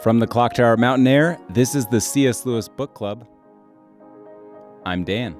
From 0.00 0.20
the 0.20 0.28
Clock 0.28 0.54
Tower 0.54 0.76
Mountain 0.76 1.08
Air, 1.08 1.40
this 1.50 1.74
is 1.74 1.84
the 1.86 2.00
C.S. 2.00 2.46
Lewis 2.46 2.68
Book 2.68 2.94
Club. 2.94 3.26
I'm 4.86 5.02
Dan. 5.02 5.36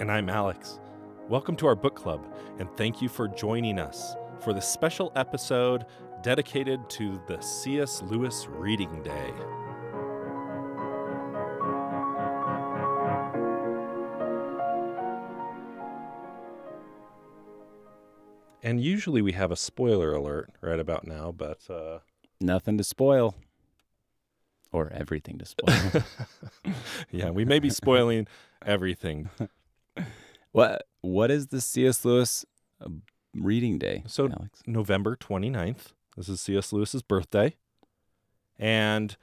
And 0.00 0.10
I'm 0.10 0.28
Alex. 0.28 0.80
Welcome 1.28 1.54
to 1.56 1.66
our 1.68 1.76
book 1.76 1.94
club, 1.94 2.26
and 2.58 2.68
thank 2.76 3.00
you 3.00 3.08
for 3.08 3.28
joining 3.28 3.78
us 3.78 4.16
for 4.40 4.52
this 4.52 4.66
special 4.66 5.12
episode 5.14 5.86
dedicated 6.22 6.90
to 6.90 7.22
the 7.28 7.40
C.S. 7.40 8.02
Lewis 8.02 8.48
Reading 8.48 9.00
Day. 9.04 9.32
And 18.60 18.80
usually 18.80 19.22
we 19.22 19.32
have 19.32 19.52
a 19.52 19.56
spoiler 19.56 20.12
alert 20.14 20.50
right 20.60 20.80
about 20.80 21.06
now, 21.06 21.30
but 21.30 21.70
uh, 21.70 22.00
Nothing 22.40 22.78
to 22.78 22.84
spoil. 22.84 23.34
Or 24.70 24.92
everything 24.92 25.38
to 25.38 25.46
spoil. 25.46 26.02
yeah, 27.10 27.30
we 27.30 27.44
may 27.44 27.58
be 27.58 27.70
spoiling 27.70 28.26
everything. 28.64 29.30
what 30.52 30.86
what 31.00 31.30
is 31.30 31.46
the 31.46 31.60
C.S. 31.60 32.04
Lewis 32.04 32.44
uh, 32.84 32.88
reading 33.34 33.78
day? 33.78 34.02
So 34.06 34.24
Alex? 34.24 34.62
November 34.66 35.16
29th. 35.16 35.92
This 36.16 36.28
is 36.28 36.40
C.S. 36.40 36.72
Lewis's 36.72 37.02
birthday. 37.02 37.56
And 38.58 39.16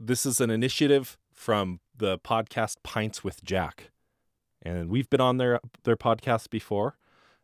this 0.00 0.24
is 0.24 0.40
an 0.40 0.50
initiative 0.50 1.18
from 1.32 1.80
the 1.94 2.18
podcast 2.18 2.76
Pints 2.82 3.22
with 3.22 3.44
Jack. 3.44 3.90
And 4.62 4.88
we've 4.88 5.10
been 5.10 5.20
on 5.20 5.36
their 5.36 5.60
their 5.82 5.96
podcast 5.96 6.48
before 6.48 6.96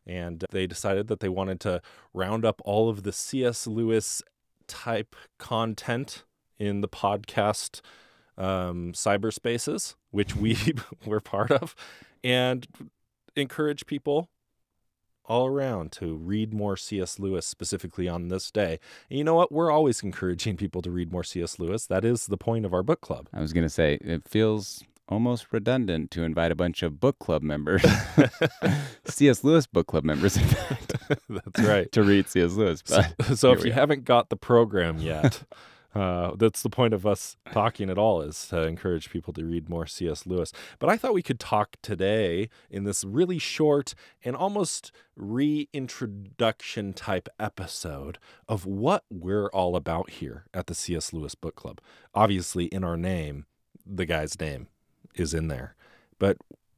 and 0.06 0.44
they 0.50 0.66
decided 0.66 1.08
that 1.08 1.20
they 1.20 1.28
wanted 1.28 1.60
to 1.60 1.80
round 2.14 2.44
up 2.44 2.60
all 2.64 2.88
of 2.88 3.02
the 3.02 3.12
C.S. 3.12 3.66
Lewis 3.66 4.22
type 4.66 5.14
content 5.38 6.24
in 6.60 6.80
the 6.82 6.88
podcast 6.88 7.80
um, 8.38 8.92
cyberspaces, 8.92 9.94
which 10.12 10.36
we 10.36 10.56
were 11.04 11.20
part 11.20 11.50
of, 11.50 11.74
and 12.22 12.66
encourage 13.36 13.86
people 13.86 14.28
all 15.24 15.46
around 15.46 15.92
to 15.92 16.16
read 16.16 16.52
more 16.52 16.76
C.S. 16.76 17.18
Lewis 17.20 17.46
specifically 17.46 18.08
on 18.08 18.28
this 18.28 18.50
day. 18.50 18.78
And 19.08 19.18
you 19.18 19.24
know 19.24 19.34
what? 19.34 19.52
We're 19.52 19.70
always 19.70 20.02
encouraging 20.02 20.56
people 20.56 20.82
to 20.82 20.90
read 20.90 21.12
more 21.12 21.22
C.S. 21.22 21.58
Lewis. 21.60 21.86
That 21.86 22.04
is 22.04 22.26
the 22.26 22.36
point 22.36 22.66
of 22.66 22.74
our 22.74 22.82
book 22.82 23.00
club. 23.00 23.28
I 23.32 23.40
was 23.40 23.52
going 23.52 23.64
to 23.64 23.70
say, 23.70 23.98
it 24.00 24.26
feels 24.26 24.82
almost 25.08 25.52
redundant 25.52 26.10
to 26.12 26.22
invite 26.24 26.50
a 26.50 26.56
bunch 26.56 26.82
of 26.82 26.98
book 26.98 27.18
club 27.20 27.42
members, 27.42 27.84
C.S. 29.04 29.44
Lewis 29.44 29.66
book 29.66 29.86
club 29.86 30.04
members, 30.04 30.36
in 30.36 30.44
fact, 30.44 30.94
That's 31.28 31.60
right. 31.68 31.90
to 31.92 32.02
read 32.02 32.28
C.S. 32.28 32.52
Lewis. 32.54 32.82
So, 32.84 33.02
But 33.18 33.38
so 33.38 33.52
if 33.52 33.64
you 33.64 33.70
are. 33.70 33.74
haven't 33.74 34.04
got 34.04 34.30
the 34.30 34.36
program 34.36 34.98
yet, 34.98 35.42
uh, 35.94 36.32
that's 36.36 36.62
the 36.62 36.70
point 36.70 36.94
of 36.94 37.04
us 37.04 37.36
talking 37.52 37.90
at 37.90 37.98
all 37.98 38.22
is 38.22 38.46
to 38.48 38.66
encourage 38.66 39.10
people 39.10 39.32
to 39.32 39.44
read 39.44 39.68
more 39.68 39.86
C.S. 39.86 40.24
Lewis. 40.26 40.52
But 40.78 40.88
I 40.88 40.96
thought 40.96 41.14
we 41.14 41.22
could 41.22 41.40
talk 41.40 41.76
today 41.82 42.48
in 42.70 42.84
this 42.84 43.02
really 43.04 43.38
short 43.38 43.94
and 44.24 44.36
almost 44.36 44.92
reintroduction 45.16 46.92
type 46.92 47.28
episode 47.38 48.18
of 48.48 48.66
what 48.66 49.04
we're 49.10 49.48
all 49.48 49.74
about 49.74 50.10
here 50.10 50.44
at 50.54 50.66
the 50.66 50.74
C.S. 50.74 51.12
Lewis 51.12 51.34
Book 51.34 51.56
Club. 51.56 51.80
Obviously, 52.14 52.66
in 52.66 52.84
our 52.84 52.96
name, 52.96 53.46
the 53.84 54.06
guy's 54.06 54.38
name 54.38 54.68
is 55.16 55.34
in 55.34 55.48
there, 55.48 55.74
but 56.20 56.36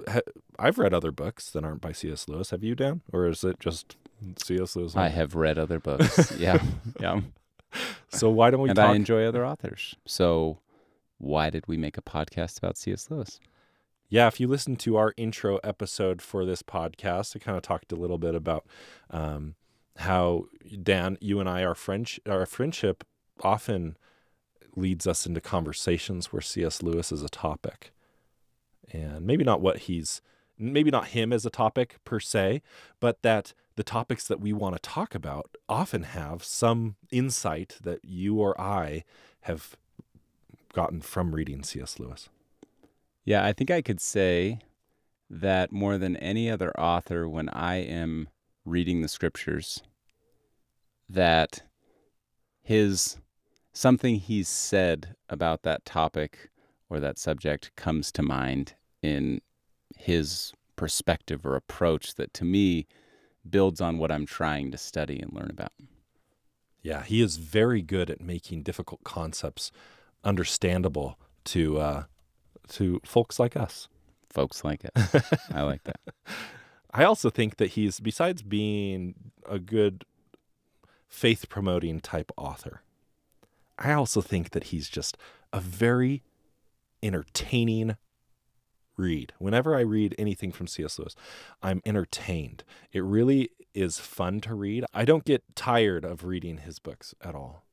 ha- 0.09 0.21
I've 0.59 0.79
read 0.79 0.95
other 0.95 1.13
books 1.13 1.51
that 1.51 1.65
aren't 1.65 1.83
by 1.83 1.93
C.S. 1.93 2.28
Lewis. 2.28 2.51
Have 2.51 2.62
you, 2.65 2.75
Dan? 2.75 3.03
Or 3.12 3.27
is 3.27 3.45
it 3.45 3.61
just 3.61 3.97
C.S. 4.43 4.75
Lewis? 4.75 4.97
I 4.97 5.09
have 5.09 5.34
read 5.34 5.59
other 5.59 5.78
books. 5.78 6.34
yeah. 6.39 6.62
Yeah. 7.01 7.21
So 8.15 8.28
why 8.28 8.50
don't 8.50 8.60
we 8.60 8.69
and 8.69 8.77
talk? 8.77 8.91
I 8.91 8.94
enjoy 8.94 9.25
other 9.25 9.44
authors. 9.47 9.94
So 10.05 10.59
why 11.16 11.49
did 11.49 11.66
we 11.66 11.78
make 11.78 11.97
a 11.97 12.03
podcast 12.03 12.59
about 12.59 12.77
C.S. 12.77 13.10
Lewis? 13.10 13.41
yeah, 14.12 14.27
if 14.27 14.38
you 14.38 14.47
listen 14.47 14.77
to 14.77 14.97
our 14.99 15.15
intro 15.16 15.59
episode 15.65 16.21
for 16.21 16.44
this 16.44 16.62
podcast, 16.62 17.34
I 17.34 17.38
kind 17.38 17.56
of 17.56 17.62
talked 17.62 17.93
a 17.93 17.97
little 17.97 18.19
bit 18.19 18.34
about 18.34 18.66
um, 19.09 19.55
how 19.97 20.44
Dan, 20.83 21.16
you 21.22 21.41
and 21.41 21.49
I, 21.49 21.65
our 21.65 21.75
French, 21.75 22.21
our 22.28 22.44
friendship 22.44 23.05
often 23.43 23.97
leads 24.77 25.06
us 25.06 25.25
into 25.25 25.41
conversations 25.41 26.31
where 26.31 26.43
C.S. 26.43 26.83
Lewis 26.83 27.10
is 27.10 27.22
a 27.22 27.31
topic, 27.31 27.94
and 28.93 29.25
maybe 29.25 29.44
not 29.44 29.62
what 29.62 29.78
he's, 29.78 30.21
maybe 30.62 30.91
not 30.91 31.09
him 31.09 31.33
as 31.33 31.45
a 31.45 31.50
topic 31.50 31.97
per 32.05 32.21
se, 32.21 32.62
but 33.00 33.23
that 33.23 33.55
the 33.77 33.83
topics 33.83 34.28
that 34.28 34.41
we 34.41 34.53
want 34.53 34.75
to 34.75 34.83
talk 34.83 35.15
about 35.15 35.56
often 35.69 36.03
have 36.03 36.45
some 36.45 36.97
insight 37.11 37.78
that 37.83 38.05
you 38.05 38.39
or 38.39 38.59
I 38.61 39.05
have 39.43 39.77
gotten 40.72 41.01
from 41.01 41.34
reading 41.34 41.62
C.S. 41.62 41.99
Lewis. 41.99 42.28
Yeah, 43.25 43.45
I 43.45 43.53
think 43.53 43.71
I 43.71 43.83
could 43.83 44.01
say 44.01 44.59
that 45.31 45.72
more 45.72 45.97
than 45.97 46.17
any 46.17 46.51
other 46.51 46.78
author, 46.78 47.28
when 47.28 47.49
I 47.51 47.77
am 47.77 48.28
reading 48.65 49.01
the 49.01 49.09
scriptures, 49.09 49.83
that 51.09 51.62
his 52.62 53.17
something 53.72 54.17
he's 54.17 54.49
said 54.49 55.15
about 55.28 55.62
that 55.62 55.84
topic 55.84 56.51
or 56.91 57.01
that 57.01 57.19
subject 57.19 57.75
comes 57.75 58.12
to 58.12 58.22
mind 58.22 58.75
in 59.03 59.41
his 59.97 60.53
perspective 60.76 61.44
or 61.47 61.56
approach 61.56 62.14
that 62.14 62.32
to 62.34 62.44
me 62.44 62.86
builds 63.48 63.80
on 63.80 63.98
what 63.98 64.12
I'm 64.12 64.26
trying 64.26 64.70
to 64.70 64.78
study 64.78 65.20
and 65.20 65.32
learn 65.32 65.50
about. 65.50 65.72
Yeah, 66.82 67.04
he 67.04 67.20
is 67.20 67.36
very 67.36 67.82
good 67.82 68.10
at 68.10 68.20
making 68.20 68.62
difficult 68.62 69.04
concepts 69.04 69.70
understandable 70.25 71.19
to 71.44 71.78
uh, 71.78 72.04
to 72.69 73.00
folks 73.04 73.38
like 73.38 73.56
us. 73.56 73.88
Folks 74.28 74.64
like 74.64 74.84
it. 74.84 74.92
I 75.54 75.62
like 75.62 75.84
that. 75.84 76.00
I 76.91 77.04
also 77.04 77.30
think 77.30 77.56
that 77.56 77.70
he's 77.70 78.00
besides 78.00 78.42
being 78.42 79.14
a 79.48 79.59
good 79.59 80.04
faith 81.09 81.48
promoting 81.48 82.00
type 82.00 82.32
author. 82.36 82.82
I 83.78 83.92
also 83.92 84.20
think 84.20 84.50
that 84.50 84.64
he's 84.64 84.88
just 84.88 85.16
a 85.53 85.60
very 85.60 86.22
entertaining 87.03 87.97
read. 89.03 89.33
Whenever 89.39 89.77
I 89.77 89.81
read 89.81 90.15
anything 90.17 90.53
from 90.53 90.67
C.S. 90.67 90.99
Lewis, 90.99 91.17
I'm 91.63 91.83
entertained. 91.85 92.63
It 92.93 93.03
really 93.03 93.51
is 93.75 93.99
fun 93.99 94.41
to 94.43 94.55
read. 94.55 94.85
I 94.95 95.05
don't 95.05 95.25
get 95.25 95.43
tired 95.57 96.05
of 96.05 96.25
reading 96.25 96.59
his 96.59 96.79
books 96.79 97.15
at 97.21 97.35
all. 97.35 97.65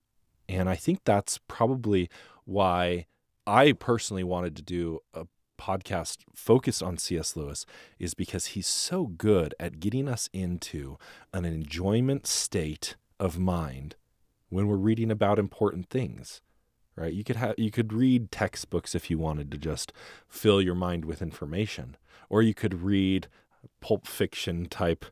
And 0.47 0.67
I 0.67 0.75
think 0.75 1.01
that's 1.05 1.37
probably 1.47 2.09
why 2.45 3.05
I 3.45 3.73
personally 3.73 4.23
wanted 4.23 4.55
to 4.55 4.63
do 4.63 4.99
a 5.13 5.27
podcast 5.59 6.19
focused 6.33 6.81
on 6.81 6.97
C.S. 6.97 7.35
Lewis 7.35 7.65
is 7.99 8.13
because 8.13 8.47
he's 8.47 8.67
so 8.67 9.07
good 9.07 9.53
at 9.59 9.79
getting 9.79 10.07
us 10.07 10.29
into 10.33 10.97
an 11.33 11.45
enjoyment 11.45 12.25
state 12.25 12.95
of 13.19 13.37
mind 13.37 13.95
when 14.47 14.67
we're 14.67 14.77
reading 14.77 15.11
about 15.11 15.37
important 15.37 15.89
things. 15.89 16.41
Right? 16.95 17.13
You 17.13 17.23
could 17.23 17.37
have 17.37 17.55
you 17.57 17.71
could 17.71 17.93
read 17.93 18.31
textbooks 18.31 18.93
if 18.93 19.09
you 19.09 19.17
wanted 19.17 19.51
to 19.51 19.57
just 19.57 19.93
fill 20.27 20.61
your 20.61 20.75
mind 20.75 21.05
with 21.05 21.21
information, 21.21 21.95
or 22.29 22.41
you 22.41 22.53
could 22.53 22.81
read 22.81 23.27
pulp 23.79 24.05
fiction 24.05 24.65
type 24.65 25.05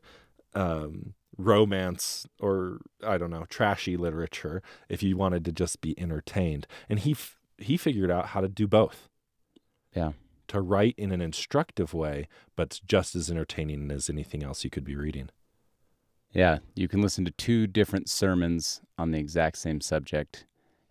um, 0.54 1.14
romance 1.36 2.26
or 2.40 2.80
I 3.02 3.16
don't 3.16 3.30
know 3.30 3.46
trashy 3.48 3.96
literature 3.96 4.62
if 4.88 5.02
you 5.02 5.16
wanted 5.16 5.44
to 5.46 5.52
just 5.52 5.80
be 5.80 5.98
entertained. 5.98 6.66
And 6.88 6.98
he 6.98 7.12
f- 7.12 7.38
he 7.56 7.76
figured 7.76 8.10
out 8.10 8.26
how 8.26 8.40
to 8.40 8.48
do 8.48 8.66
both. 8.66 9.08
Yeah. 9.94 10.12
To 10.48 10.60
write 10.60 10.94
in 10.96 11.12
an 11.12 11.20
instructive 11.20 11.92
way, 11.94 12.28
but 12.56 12.80
just 12.86 13.14
as 13.14 13.30
entertaining 13.30 13.90
as 13.90 14.08
anything 14.08 14.42
else 14.42 14.64
you 14.64 14.70
could 14.70 14.84
be 14.84 14.96
reading. 14.96 15.30
Yeah, 16.32 16.58
you 16.74 16.88
can 16.88 17.00
listen 17.00 17.24
to 17.24 17.30
two 17.30 17.66
different 17.66 18.08
sermons 18.08 18.80
on 18.98 19.10
the 19.10 19.18
exact 19.18 19.58
same 19.58 19.80
subject. 19.80 20.46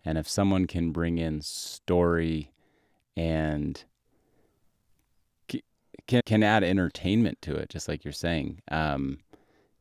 And 0.08 0.16
if 0.16 0.26
someone 0.26 0.66
can 0.66 0.90
bring 0.90 1.18
in 1.18 1.42
story 1.42 2.50
and 3.14 3.84
can, 6.06 6.22
can 6.24 6.42
add 6.42 6.64
entertainment 6.64 7.42
to 7.42 7.54
it, 7.54 7.68
just 7.68 7.88
like 7.88 8.06
you're 8.06 8.12
saying, 8.12 8.62
um, 8.70 9.18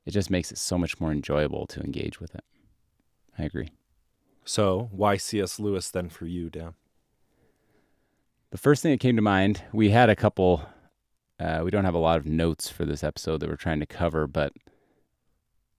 it 0.06 0.12
just 0.12 0.30
makes 0.30 0.52
it 0.52 0.58
so 0.58 0.78
much 0.78 1.00
more 1.00 1.14
enjoyable 1.14 1.66
to 1.68 1.80
engage 1.80 2.20
with 2.20 2.36
it. 2.36 2.44
I 3.40 3.46
agree. 3.46 3.70
So 4.44 4.90
why 4.92 5.16
C.S. 5.16 5.62
Lewis 5.62 5.90
then 5.92 6.10
for 6.10 6.26
you, 6.26 6.50
Dan? 6.50 6.74
The 8.50 8.58
first 8.58 8.84
thing 8.84 8.92
that 8.92 9.00
came 9.00 9.16
to 9.16 9.22
mind, 9.22 9.64
we 9.72 9.92
had 9.92 10.10
a 10.10 10.16
couple, 10.18 10.68
uh, 11.40 11.62
we 11.64 11.72
don't 11.72 11.86
have 11.86 11.94
a 11.94 12.00
lot 12.00 12.18
of 12.18 12.26
notes 12.26 12.68
for 12.68 12.84
this 12.84 13.02
episode 13.02 13.40
that 13.40 13.48
we're 13.48 13.56
trying 13.56 13.80
to 13.80 13.86
cover, 13.86 14.28
but 14.28 14.52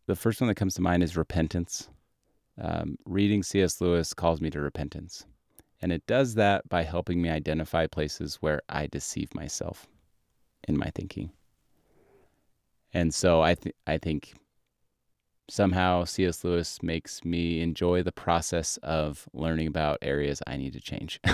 the 0.06 0.17
first 0.17 0.41
one 0.41 0.49
that 0.49 0.55
comes 0.55 0.73
to 0.77 0.81
mind 0.81 1.03
is 1.03 1.19
repentance. 1.19 1.91
Um, 2.60 2.96
reading 3.05 3.43
C.S. 3.43 3.81
Lewis 3.81 4.12
calls 4.12 4.40
me 4.40 4.50
to 4.50 4.60
repentance. 4.60 5.25
And 5.81 5.93
it 5.93 6.06
does 6.06 6.34
that 6.34 6.69
by 6.69 6.82
helping 6.82 7.22
me 7.22 7.28
identify 7.28 7.87
places 7.87 8.37
where 8.40 8.62
I 8.69 8.87
deceive 8.87 9.34
myself 9.34 9.87
in 10.66 10.76
my 10.76 10.90
thinking. 10.90 11.31
And 12.93 13.14
so 13.14 13.43
I, 13.43 13.55
th- 13.55 13.76
I 13.87 13.99
think 13.99 14.34
somehow 15.49 16.05
C.S. 16.05 16.43
Lewis 16.43 16.82
makes 16.82 17.25
me 17.25 17.62
enjoy 17.62 18.02
the 18.02 18.12
process 18.12 18.76
of 18.82 19.28
learning 19.32 19.69
about 19.69 19.99
areas 20.02 20.43
I 20.46 20.56
need 20.56 20.72
to 20.72 20.81
change. 20.81 21.20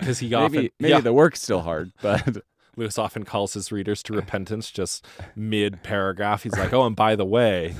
Because 0.00 0.18
he 0.18 0.30
maybe 0.30 0.34
often, 0.34 0.70
maybe 0.80 0.90
yeah, 0.90 1.00
the 1.00 1.12
work's 1.12 1.42
still 1.42 1.60
hard, 1.60 1.92
but 2.02 2.38
Lewis 2.76 2.98
often 2.98 3.24
calls 3.24 3.54
his 3.54 3.70
readers 3.70 4.02
to 4.04 4.12
repentance 4.14 4.70
just 4.70 5.06
mid 5.36 5.82
paragraph. 5.82 6.42
He's 6.42 6.56
like, 6.56 6.72
oh, 6.72 6.86
and 6.86 6.96
by 6.96 7.16
the 7.16 7.24
way, 7.24 7.74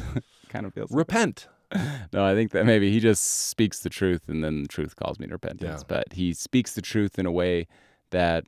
kind 0.49 0.67
of 0.67 0.75
feels. 0.75 0.91
repent. 0.93 1.49
No, 2.13 2.25
I 2.25 2.35
think 2.35 2.51
that 2.51 2.67
maybe 2.67 2.91
he 2.91 2.99
just 2.99 3.49
speaks 3.49 3.81
the 3.81 3.89
truth, 3.89 4.23
and 4.29 4.43
then 4.43 4.63
the 4.63 4.69
truth 4.69 4.97
calls 4.97 5.21
me 5.21 5.29
to 5.29 5.35
repentance. 5.35 5.83
Yeah. 5.83 5.87
But 5.87 6.13
he 6.13 6.33
speaks 6.33 6.75
the 6.75 6.83
truth 6.83 7.19
in 7.19 7.27
a 7.27 7.31
way 7.31 7.69
that 8.11 8.47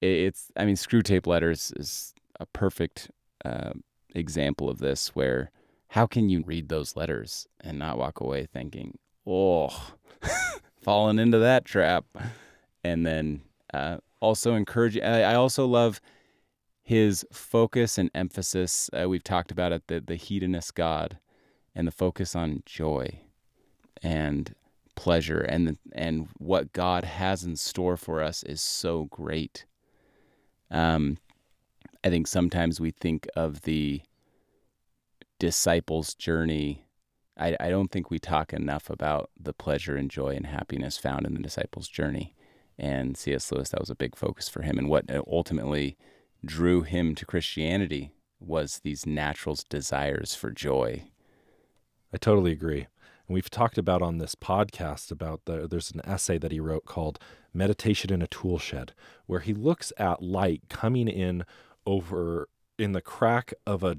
it's. 0.00 0.50
I 0.56 0.64
mean, 0.64 0.74
Screwtape 0.74 1.26
Letters 1.26 1.72
is 1.76 2.14
a 2.40 2.46
perfect 2.46 3.10
uh, 3.44 3.74
example 4.14 4.68
of 4.68 4.78
this. 4.78 5.14
Where 5.14 5.52
how 5.88 6.06
can 6.06 6.28
you 6.28 6.42
read 6.44 6.68
those 6.68 6.96
letters 6.96 7.46
and 7.60 7.78
not 7.78 7.98
walk 7.98 8.20
away 8.20 8.46
thinking, 8.46 8.98
"Oh, 9.24 9.92
fallen 10.82 11.20
into 11.20 11.38
that 11.38 11.64
trap," 11.64 12.06
and 12.82 13.06
then 13.06 13.42
uh, 13.72 13.98
also 14.20 14.54
encourage. 14.54 14.98
I, 14.98 15.22
I 15.22 15.34
also 15.36 15.64
love 15.66 16.00
his 16.82 17.24
focus 17.32 17.98
and 17.98 18.10
emphasis. 18.14 18.90
Uh, 18.92 19.08
we've 19.08 19.24
talked 19.24 19.52
about 19.52 19.70
it, 19.70 19.86
the 19.86 20.00
the 20.00 20.16
hedonist 20.16 20.74
God 20.74 21.18
and 21.76 21.86
the 21.86 21.92
focus 21.92 22.34
on 22.34 22.62
joy 22.64 23.20
and 24.02 24.54
pleasure 24.96 25.40
and 25.40 25.68
the, 25.68 25.78
and 25.92 26.28
what 26.38 26.72
God 26.72 27.04
has 27.04 27.44
in 27.44 27.54
store 27.54 27.98
for 27.98 28.22
us 28.22 28.42
is 28.42 28.62
so 28.62 29.04
great. 29.04 29.66
Um, 30.70 31.18
I 32.02 32.08
think 32.08 32.26
sometimes 32.26 32.80
we 32.80 32.90
think 32.90 33.28
of 33.36 33.62
the 33.62 34.00
disciples' 35.38 36.14
journey. 36.14 36.86
I, 37.36 37.56
I 37.60 37.68
don't 37.68 37.90
think 37.90 38.10
we 38.10 38.18
talk 38.18 38.54
enough 38.54 38.88
about 38.88 39.30
the 39.38 39.52
pleasure 39.52 39.96
and 39.96 40.10
joy 40.10 40.30
and 40.30 40.46
happiness 40.46 40.96
found 40.96 41.26
in 41.26 41.34
the 41.34 41.40
disciples' 41.40 41.88
journey. 41.88 42.34
And 42.78 43.18
C.S. 43.18 43.52
Lewis, 43.52 43.68
that 43.70 43.80
was 43.80 43.90
a 43.90 43.94
big 43.94 44.16
focus 44.16 44.48
for 44.48 44.62
him. 44.62 44.78
And 44.78 44.88
what 44.88 45.04
ultimately 45.26 45.98
drew 46.44 46.82
him 46.82 47.14
to 47.16 47.26
Christianity 47.26 48.12
was 48.40 48.80
these 48.82 49.04
natural 49.04 49.58
desires 49.68 50.34
for 50.34 50.50
joy 50.50 51.04
I 52.12 52.18
totally 52.18 52.52
agree. 52.52 52.86
And 53.28 53.34
we've 53.34 53.50
talked 53.50 53.78
about 53.78 54.02
on 54.02 54.18
this 54.18 54.34
podcast 54.34 55.10
about 55.10 55.44
the 55.44 55.66
there's 55.66 55.90
an 55.90 56.00
essay 56.04 56.38
that 56.38 56.52
he 56.52 56.60
wrote 56.60 56.84
called 56.84 57.18
Meditation 57.52 58.12
in 58.12 58.22
a 58.22 58.26
Tool 58.26 58.58
Shed, 58.58 58.92
where 59.26 59.40
he 59.40 59.52
looks 59.52 59.92
at 59.98 60.22
light 60.22 60.62
coming 60.68 61.08
in 61.08 61.44
over 61.84 62.48
in 62.78 62.92
the 62.92 63.00
crack 63.00 63.52
of 63.66 63.82
a 63.82 63.98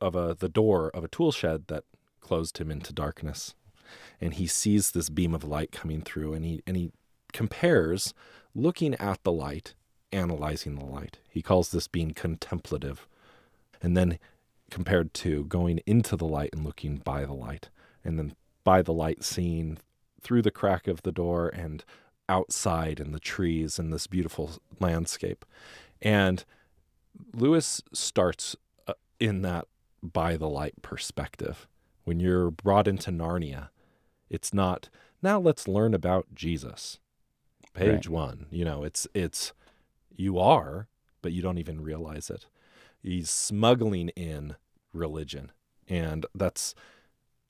of 0.00 0.14
a 0.14 0.36
the 0.38 0.48
door 0.48 0.90
of 0.90 1.04
a 1.04 1.08
tool 1.08 1.32
shed 1.32 1.66
that 1.68 1.84
closed 2.20 2.58
him 2.58 2.70
into 2.70 2.92
darkness. 2.92 3.54
And 4.20 4.34
he 4.34 4.46
sees 4.46 4.90
this 4.90 5.08
beam 5.10 5.34
of 5.34 5.44
light 5.44 5.72
coming 5.72 6.02
through 6.02 6.34
and 6.34 6.44
he 6.44 6.62
and 6.66 6.76
he 6.76 6.92
compares 7.32 8.14
looking 8.54 8.94
at 8.96 9.22
the 9.24 9.32
light, 9.32 9.74
analyzing 10.12 10.76
the 10.76 10.84
light. 10.84 11.18
He 11.28 11.42
calls 11.42 11.70
this 11.70 11.88
being 11.88 12.12
contemplative. 12.12 13.08
And 13.82 13.96
then 13.96 14.18
compared 14.74 15.14
to 15.14 15.44
going 15.44 15.78
into 15.86 16.16
the 16.16 16.26
light 16.26 16.50
and 16.52 16.64
looking 16.64 16.96
by 16.96 17.24
the 17.24 17.32
light, 17.32 17.70
and 18.02 18.18
then 18.18 18.34
by 18.64 18.82
the 18.82 18.92
light 18.92 19.22
seeing 19.22 19.78
through 20.20 20.42
the 20.42 20.50
crack 20.50 20.88
of 20.88 21.02
the 21.02 21.12
door 21.12 21.48
and 21.48 21.84
outside 22.28 22.98
in 22.98 23.12
the 23.12 23.20
trees 23.20 23.78
and 23.78 23.92
this 23.92 24.08
beautiful 24.08 24.50
landscape. 24.80 25.44
And 26.02 26.44
Lewis 27.32 27.82
starts 27.92 28.56
uh, 28.88 28.94
in 29.20 29.42
that 29.42 29.68
by 30.02 30.36
the 30.36 30.48
light 30.48 30.82
perspective. 30.82 31.68
When 32.02 32.18
you're 32.18 32.50
brought 32.50 32.88
into 32.88 33.12
Narnia, 33.12 33.68
it's 34.28 34.52
not 34.52 34.88
now 35.22 35.38
let's 35.38 35.68
learn 35.68 35.94
about 35.94 36.34
Jesus. 36.34 36.98
Page 37.74 38.08
Right. 38.08 38.08
1. 38.08 38.46
You 38.50 38.64
know, 38.64 38.82
it's 38.82 39.06
it's 39.14 39.52
you 40.16 40.36
are, 40.40 40.88
but 41.22 41.30
you 41.30 41.42
don't 41.42 41.58
even 41.58 41.80
realize 41.80 42.28
it. 42.28 42.46
He's 43.00 43.30
smuggling 43.30 44.08
in 44.10 44.56
religion. 44.94 45.52
And 45.88 46.26
that's 46.34 46.74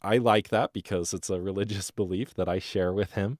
I 0.02 0.18
like 0.18 0.48
that 0.48 0.72
because 0.72 1.14
it's 1.14 1.30
a 1.30 1.40
religious 1.40 1.90
belief 2.02 2.34
that 2.34 2.48
I 2.48 2.58
share 2.58 2.92
with 2.92 3.12
him. 3.12 3.38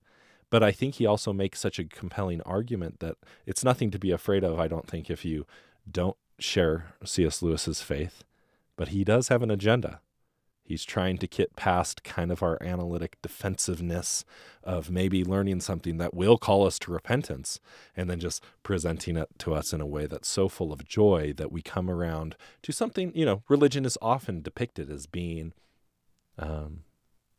But 0.51 0.63
I 0.63 0.73
think 0.73 0.95
he 0.95 1.07
also 1.07 1.33
makes 1.33 1.59
such 1.59 1.79
a 1.79 1.85
compelling 1.85 2.41
argument 2.43 3.01
that 3.01 3.17
it's 3.45 3.65
nothing 3.65 3.91
to 3.91 3.99
be 3.99 4.11
afraid 4.11 4.45
of, 4.45 4.61
I 4.61 4.69
don't 4.69 4.87
think, 4.87 5.11
if 5.11 5.25
you 5.25 5.47
don't 5.91 6.17
share 6.39 6.95
C.S. 7.05 7.43
Lewis's 7.43 7.83
faith. 7.83 8.23
But 8.77 8.89
he 8.89 9.05
does 9.05 9.29
have 9.29 9.43
an 9.43 9.51
agenda. 9.51 10.01
He's 10.67 10.85
trying 10.85 11.19
to 11.19 11.27
get 11.27 11.57
past 11.57 12.03
kind 12.05 12.33
of 12.33 12.43
our 12.43 12.57
analytic 12.63 13.19
defensiveness 13.21 14.25
of 14.63 14.91
maybe 14.91 15.23
learning 15.23 15.61
something 15.61 15.99
that 15.99 16.15
will 16.15 16.39
call 16.39 16.67
us 16.67 16.79
to 16.81 16.91
repentance 16.91 17.61
and 17.95 18.09
then 18.09 18.19
just 18.19 18.43
presenting 18.63 19.19
it 19.19 19.29
to 19.41 19.55
us 19.55 19.75
in 19.75 19.83
a 19.83 19.87
way 19.87 20.07
that's 20.07 20.27
so 20.29 20.49
full 20.49 20.73
of 20.73 20.89
joy 20.89 21.35
that 21.37 21.53
we 21.53 21.61
come 21.61 21.91
around 21.91 22.35
to 22.63 22.73
something, 22.73 23.13
you 23.15 23.27
know, 23.27 23.43
religion 23.49 23.85
is 23.85 23.99
often 24.01 24.41
depicted 24.41 24.91
as 24.91 25.07
being 25.07 25.53
um, 26.39 26.81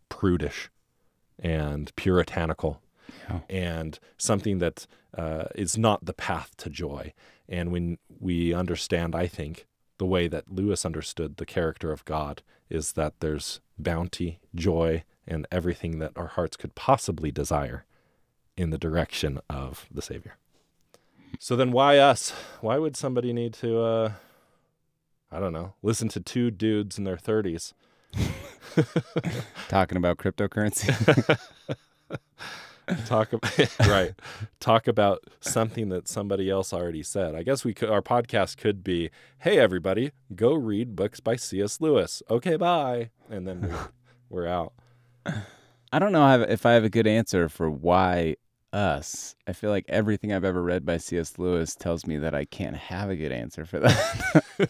prudish 0.10 0.70
and 1.40 1.94
puritanical 1.96 2.80
Yeah. 3.28 3.40
and 3.50 4.00
something 4.18 4.60
that 4.60 4.86
uh, 5.18 5.46
is 5.56 5.78
not 5.78 6.06
the 6.06 6.14
path 6.14 6.56
to 6.58 6.70
joy. 6.70 7.14
And 7.50 7.72
when 7.72 7.98
we 8.20 8.54
understand, 8.54 9.16
I 9.16 9.28
think, 9.28 9.66
the 9.98 10.06
way 10.06 10.28
that 10.28 10.52
Lewis 10.52 10.86
understood 10.86 11.38
the 11.38 11.46
character 11.46 11.92
of 11.92 12.04
God 12.06 12.42
is 12.70 12.94
that 12.94 13.20
there's 13.20 13.62
bounty, 13.78 14.40
joy, 14.54 15.04
and 15.28 15.48
everything 15.52 16.00
that 16.00 16.12
our 16.16 16.28
hearts 16.28 16.58
could 16.58 16.76
possibly 16.76 17.32
desire 17.32 17.86
in 18.58 18.70
the 18.70 18.78
direction 18.78 19.40
of 19.50 19.86
the 19.92 20.02
Savior. 20.02 20.38
So 21.40 21.56
then, 21.56 21.72
why 21.72 21.98
us? 21.98 22.32
Why 22.62 22.78
would 22.78 22.96
somebody 22.96 23.34
need 23.34 23.54
to, 23.56 23.82
uh, 23.82 24.12
I 25.32 25.40
don't 25.40 25.54
know, 25.54 25.74
listen 25.82 26.08
to 26.10 26.20
two 26.20 26.52
dudes 26.52 26.98
in 26.98 27.04
their 27.04 27.18
30s 27.18 27.74
talking 29.68 29.98
about 29.98 30.18
cryptocurrency. 30.18 31.40
talk 33.06 33.34
about 33.34 33.80
right 33.88 34.14
talk 34.60 34.88
about 34.88 35.24
something 35.40 35.90
that 35.90 36.08
somebody 36.08 36.50
else 36.50 36.72
already 36.72 37.04
said 37.04 37.36
i 37.36 37.44
guess 37.44 37.64
we 37.66 37.74
could 37.74 37.90
our 37.90 38.02
podcast 38.02 38.58
could 38.58 38.84
be 38.84 39.10
hey 39.40 39.58
everybody 39.58 40.12
go 40.36 40.54
read 40.54 40.96
books 40.96 41.20
by 41.20 41.36
cs 41.36 41.82
lewis 41.82 42.22
okay 42.30 42.56
bye 42.56 43.10
and 43.30 43.48
then 43.48 43.62
we, 43.62 43.70
we're 44.30 44.48
out 44.48 44.74
I 45.92 46.00
don't 46.00 46.12
know 46.12 46.42
if 46.42 46.66
I 46.66 46.74
have 46.74 46.84
a 46.84 46.90
good 46.90 47.08
answer 47.08 47.48
for 47.48 47.70
why 47.70 48.36
us. 48.74 49.36
I 49.48 49.54
feel 49.54 49.70
like 49.70 49.86
everything 49.88 50.34
I've 50.34 50.44
ever 50.44 50.62
read 50.62 50.86
by 50.86 50.98
C.S. 50.98 51.40
Lewis 51.40 51.76
tells 51.76 52.06
me 52.06 52.18
that 52.18 52.36
I 52.36 52.44
can't 52.46 52.76
have 52.76 53.10
a 53.10 53.16
good 53.16 53.32
answer 53.32 53.66
for 53.66 53.80
that. 53.80 54.40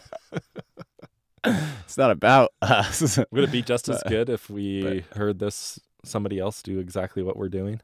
it's 1.44 1.98
not 1.98 2.12
about 2.12 2.52
us. 2.62 3.18
would 3.32 3.44
it 3.44 3.50
be 3.52 3.62
just 3.62 3.88
as 3.88 4.02
good 4.08 4.28
if 4.28 4.48
we 4.48 5.04
heard 5.16 5.40
this 5.40 5.80
somebody 6.04 6.38
else 6.38 6.62
do 6.62 6.78
exactly 6.78 7.24
what 7.24 7.36
we're 7.36 7.48
doing 7.48 7.80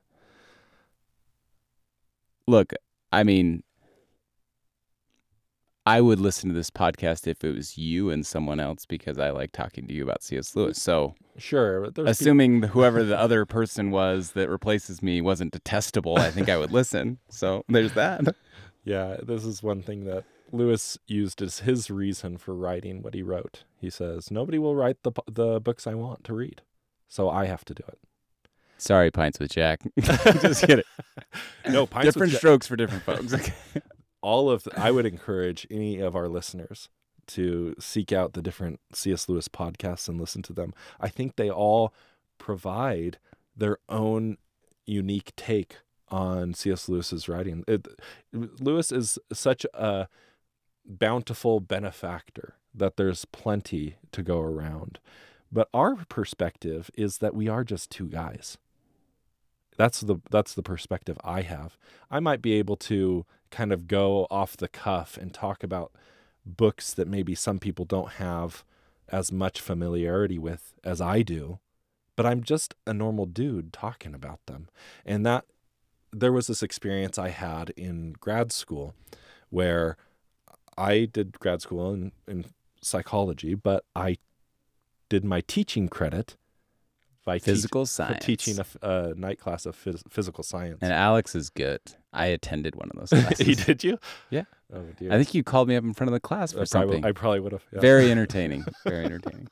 Look, 2.47 2.73
I 3.13 3.23
mean, 3.25 3.63
I 5.85 6.01
would 6.01 6.21
listen 6.21 6.49
to 6.49 6.55
this 6.55 6.71
podcast 6.71 7.27
if 7.27 7.43
it 7.43 7.55
was 7.55 7.77
you 7.77 8.11
and 8.11 8.25
someone 8.25 8.61
else 8.61 8.87
because 8.87 9.19
I 9.19 9.31
like 9.31 9.53
talking 9.53 9.87
to 9.89 9.95
you 9.95 10.05
about 10.05 10.23
C.S. 10.23 10.55
Lewis. 10.55 10.81
So, 10.81 11.15
sure 11.39 11.91
but 11.91 12.07
assuming 12.09 12.61
that 12.61 12.69
whoever 12.69 13.03
the 13.03 13.19
other 13.19 13.47
person 13.47 13.91
was 13.91 14.33
that 14.33 14.49
replaces 14.49 15.03
me 15.03 15.21
wasn't 15.21 15.53
detestable, 15.53 16.19
I 16.19 16.31
think 16.31 16.49
I 16.49 16.57
would 16.59 16.73
listen. 16.73 17.19
So, 17.31 17.65
there's 17.69 17.93
that. 17.95 18.35
yeah 18.85 19.17
this 19.23 19.45
is 19.45 19.63
one 19.63 19.83
thing 19.83 20.05
that 20.05 20.25
lewis 20.51 20.99
used 21.07 21.41
as 21.41 21.61
his 21.61 21.91
reason 21.91 22.37
for 22.37 22.55
writing 22.55 23.01
what 23.03 23.15
he 23.15 23.23
wrote 23.23 23.65
he 23.79 23.89
says 23.89 24.31
nobody 24.31 24.59
will 24.59 24.75
write 24.75 24.97
the, 25.03 25.13
the 25.31 25.61
books 25.61 25.87
i 25.87 25.95
want 25.95 26.25
to 26.25 26.35
read 26.35 26.63
so 27.09 27.31
i 27.31 27.47
have 27.47 27.65
to 27.65 27.75
do 27.75 27.83
it 27.89 27.99
Sorry, 28.83 29.13
Pints 29.13 29.39
with 29.39 29.53
Jack. 29.53 29.81
Just 30.01 30.67
kidding. 30.67 30.85
no 31.69 31.87
Pints 31.87 32.07
with 32.07 32.15
different 32.15 32.33
strokes 32.33 32.67
for 32.67 32.75
different 32.75 33.05
folks. 33.05 33.33
Okay. 33.33 33.53
all 34.23 34.51
of 34.51 34.67
I 34.77 34.91
would 34.91 35.07
encourage 35.07 35.69
any 35.71 36.01
of 36.01 36.17
our 36.17 36.29
listeners 36.29 36.89
to 37.29 37.77
seek 37.79 38.11
out 38.11 38.33
the 38.33 38.43
different 38.43 38.81
C.S. 38.93 39.29
Lewis 39.29 39.47
podcasts 39.47 40.09
and 40.09 40.19
listen 40.19 40.43
to 40.43 40.53
them. 40.53 40.75
I 40.99 41.09
think 41.09 41.37
they 41.37 41.49
all 41.49 41.95
provide 42.39 43.19
their 43.57 43.79
own 43.89 44.37
unique 44.85 45.33
take 45.37 45.77
on 46.09 46.53
C.S. 46.53 46.89
Lewis's 46.89 47.29
writing. 47.29 47.63
It, 47.69 47.87
Lewis 48.33 48.91
is 48.91 49.17
such 49.33 49.65
a 49.75 50.09
bountiful 50.85 51.61
benefactor 51.61 52.55
that 52.75 52.97
there's 52.97 53.27
plenty 53.27 53.95
to 54.11 54.25
go 54.25 54.41
around. 54.41 54.99
But 55.53 55.69
our 55.73 55.95
perspective 56.09 56.91
is 56.97 57.19
that 57.19 57.35
we 57.35 57.47
are 57.47 57.63
just 57.63 57.91
two 57.91 58.09
guys. 58.09 58.59
That's 59.77 60.01
the 60.01 60.17
that's 60.31 60.55
the 60.55 60.63
perspective 60.63 61.19
I 61.25 61.43
have. 61.43 61.77
I 62.11 62.21
might 62.21 62.43
be 62.43 62.53
able 62.55 62.77
to 62.77 63.25
kind 63.51 63.73
of 63.73 63.89
go 63.89 64.27
off 64.31 64.57
the 64.57 64.69
cuff 64.69 65.17
and 65.17 65.33
talk 65.33 65.63
about 65.63 65.93
books 66.45 66.93
that 66.95 67.09
maybe 67.09 67.35
some 67.35 67.59
people 67.59 67.85
don't 67.85 68.13
have 68.13 68.65
as 69.09 69.31
much 69.31 69.61
familiarity 69.61 70.39
with 70.39 70.75
as 70.83 71.01
I 71.01 71.23
do, 71.23 71.59
but 72.17 72.27
I'm 72.27 72.43
just 72.43 72.75
a 72.87 72.95
normal 72.95 73.27
dude 73.27 73.73
talking 73.73 74.15
about 74.15 74.41
them. 74.47 74.69
And 75.05 75.25
that 75.27 75.45
there 76.13 76.33
was 76.33 76.47
this 76.47 76.63
experience 76.63 77.19
I 77.19 77.29
had 77.29 77.71
in 77.71 78.15
grad 78.21 78.53
school 78.53 78.95
where 79.51 79.97
I 80.77 81.05
did 81.05 81.39
grad 81.39 81.63
school 81.63 81.93
in, 81.93 82.13
in 82.27 82.47
psychology, 82.81 83.55
but 83.55 83.85
I 83.95 84.17
did 85.09 85.25
my 85.25 85.43
teaching 85.43 85.89
credit 85.89 86.37
by 87.25 87.39
teach- 87.39 87.45
Physical 87.45 87.85
for 87.85 87.91
science. 87.91 88.25
teaching 88.25 88.59
a 88.83 89.15
night 89.17 89.39
class 89.39 89.65
of 89.67 89.77
phys- 89.77 90.03
physical 90.11 90.43
science. 90.45 90.79
And 90.83 90.93
Alex 90.93 91.35
is 91.35 91.51
good. 91.51 91.81
I 92.13 92.27
attended 92.27 92.75
one 92.77 92.91
of 92.93 92.99
those 92.99 93.11
classes. 93.23 93.47
he 93.47 93.55
did 93.55 93.85
you? 93.85 93.99
Yeah. 94.31 94.45
Oh 94.75 94.83
dear. 94.99 95.13
I 95.13 95.17
think 95.17 95.35
you 95.35 95.43
called 95.45 95.69
me 95.69 95.77
up 95.77 95.85
in 95.85 95.93
front 95.95 96.09
of 96.09 96.13
the 96.13 96.21
class 96.21 96.53
for 96.53 96.61
I 96.63 96.65
probably, 96.71 96.95
something. 96.97 97.05
I 97.05 97.13
probably 97.13 97.41
would 97.41 97.53
have. 97.53 97.65
yeah. 97.73 97.81
Very 97.81 98.11
entertaining. 98.11 98.65
Very 98.85 99.05
entertaining. 99.05 99.49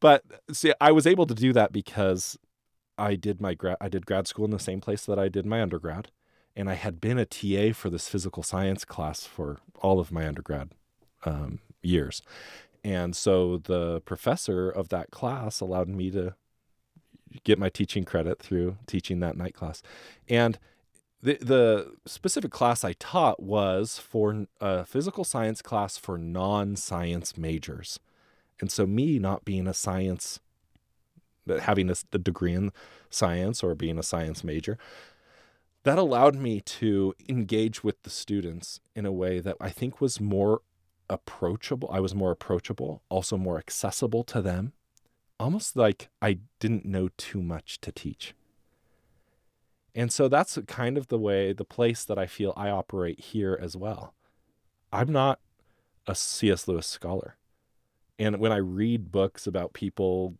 But 0.00 0.24
see, 0.52 0.72
I 0.80 0.92
was 0.92 1.06
able 1.06 1.26
to 1.26 1.34
do 1.34 1.52
that 1.52 1.72
because 1.72 2.36
I 2.98 3.14
did 3.14 3.40
my 3.40 3.54
grad. 3.54 3.76
I 3.80 3.88
did 3.88 4.06
grad 4.06 4.26
school 4.26 4.44
in 4.44 4.50
the 4.50 4.58
same 4.58 4.80
place 4.80 5.04
that 5.06 5.18
I 5.18 5.28
did 5.28 5.46
my 5.46 5.62
undergrad, 5.62 6.10
and 6.56 6.68
I 6.68 6.74
had 6.74 7.00
been 7.00 7.18
a 7.18 7.24
TA 7.26 7.72
for 7.72 7.88
this 7.88 8.08
physical 8.08 8.42
science 8.42 8.84
class 8.84 9.24
for 9.26 9.58
all 9.80 10.00
of 10.00 10.10
my 10.12 10.26
undergrad 10.26 10.70
um, 11.24 11.60
years, 11.82 12.20
and 12.84 13.14
so 13.14 13.58
the 13.58 14.00
professor 14.02 14.68
of 14.68 14.88
that 14.88 15.10
class 15.10 15.60
allowed 15.60 15.88
me 15.88 16.10
to 16.10 16.34
get 17.44 17.58
my 17.58 17.68
teaching 17.68 18.04
credit 18.04 18.38
through 18.38 18.76
teaching 18.86 19.20
that 19.20 19.36
night 19.36 19.54
class, 19.54 19.82
and. 20.28 20.58
The, 21.24 21.38
the 21.40 21.94
specific 22.04 22.50
class 22.50 22.82
I 22.82 22.94
taught 22.94 23.40
was 23.40 23.96
for 23.96 24.48
a 24.60 24.84
physical 24.84 25.22
science 25.22 25.62
class 25.62 25.96
for 25.96 26.18
non 26.18 26.74
science 26.74 27.38
majors. 27.38 28.00
And 28.60 28.72
so, 28.72 28.86
me 28.86 29.20
not 29.20 29.44
being 29.44 29.68
a 29.68 29.72
science, 29.72 30.40
having 31.46 31.90
a, 31.90 32.18
degree 32.18 32.54
in 32.54 32.72
science 33.08 33.62
or 33.62 33.76
being 33.76 33.98
a 33.98 34.02
science 34.02 34.42
major, 34.42 34.78
that 35.84 35.98
allowed 35.98 36.36
me 36.36 36.60
to 36.60 37.14
engage 37.28 37.82
with 37.82 38.02
the 38.02 38.10
students 38.10 38.80
in 38.94 39.04
a 39.04 39.12
way 39.12 39.40
that 39.40 39.56
I 39.60 39.70
think 39.70 40.00
was 40.00 40.20
more 40.20 40.60
approachable. 41.08 41.88
I 41.92 42.00
was 42.00 42.14
more 42.14 42.30
approachable, 42.30 43.02
also 43.08 43.36
more 43.36 43.58
accessible 43.58 44.24
to 44.24 44.42
them, 44.42 44.72
almost 45.38 45.76
like 45.76 46.08
I 46.20 46.38
didn't 46.60 46.84
know 46.84 47.10
too 47.16 47.42
much 47.42 47.80
to 47.82 47.92
teach. 47.92 48.34
And 49.94 50.12
so 50.12 50.28
that's 50.28 50.58
kind 50.66 50.96
of 50.96 51.08
the 51.08 51.18
way, 51.18 51.52
the 51.52 51.64
place 51.64 52.04
that 52.04 52.18
I 52.18 52.26
feel 52.26 52.54
I 52.56 52.70
operate 52.70 53.20
here 53.20 53.58
as 53.60 53.76
well. 53.76 54.14
I'm 54.92 55.12
not 55.12 55.38
a 56.06 56.14
C.S. 56.14 56.66
Lewis 56.66 56.86
scholar. 56.86 57.36
And 58.18 58.38
when 58.38 58.52
I 58.52 58.56
read 58.56 59.10
books 59.10 59.46
about 59.46 59.72
people 59.72 60.36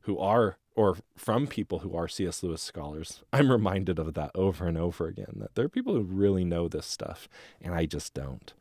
who 0.00 0.18
are, 0.18 0.56
or 0.74 0.96
from 1.16 1.46
people 1.46 1.80
who 1.80 1.94
are 1.94 2.08
C.S. 2.08 2.42
Lewis 2.42 2.62
scholars, 2.62 3.22
I'm 3.32 3.50
reminded 3.50 3.98
of 3.98 4.14
that 4.14 4.30
over 4.34 4.66
and 4.66 4.76
over 4.76 5.06
again 5.06 5.34
that 5.36 5.54
there 5.54 5.64
are 5.64 5.70
people 5.70 5.94
who 5.94 6.02
really 6.02 6.44
know 6.44 6.68
this 6.68 6.86
stuff, 6.86 7.28
and 7.60 7.74
I 7.74 7.86
just 7.86 8.14
don't. 8.14 8.52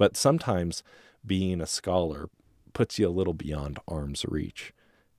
But 0.00 0.16
sometimes 0.16 0.82
being 1.26 1.60
a 1.60 1.66
scholar 1.66 2.30
puts 2.72 2.98
you 2.98 3.06
a 3.06 3.10
little 3.10 3.34
beyond 3.34 3.78
arm's 3.86 4.24
reach. 4.24 4.72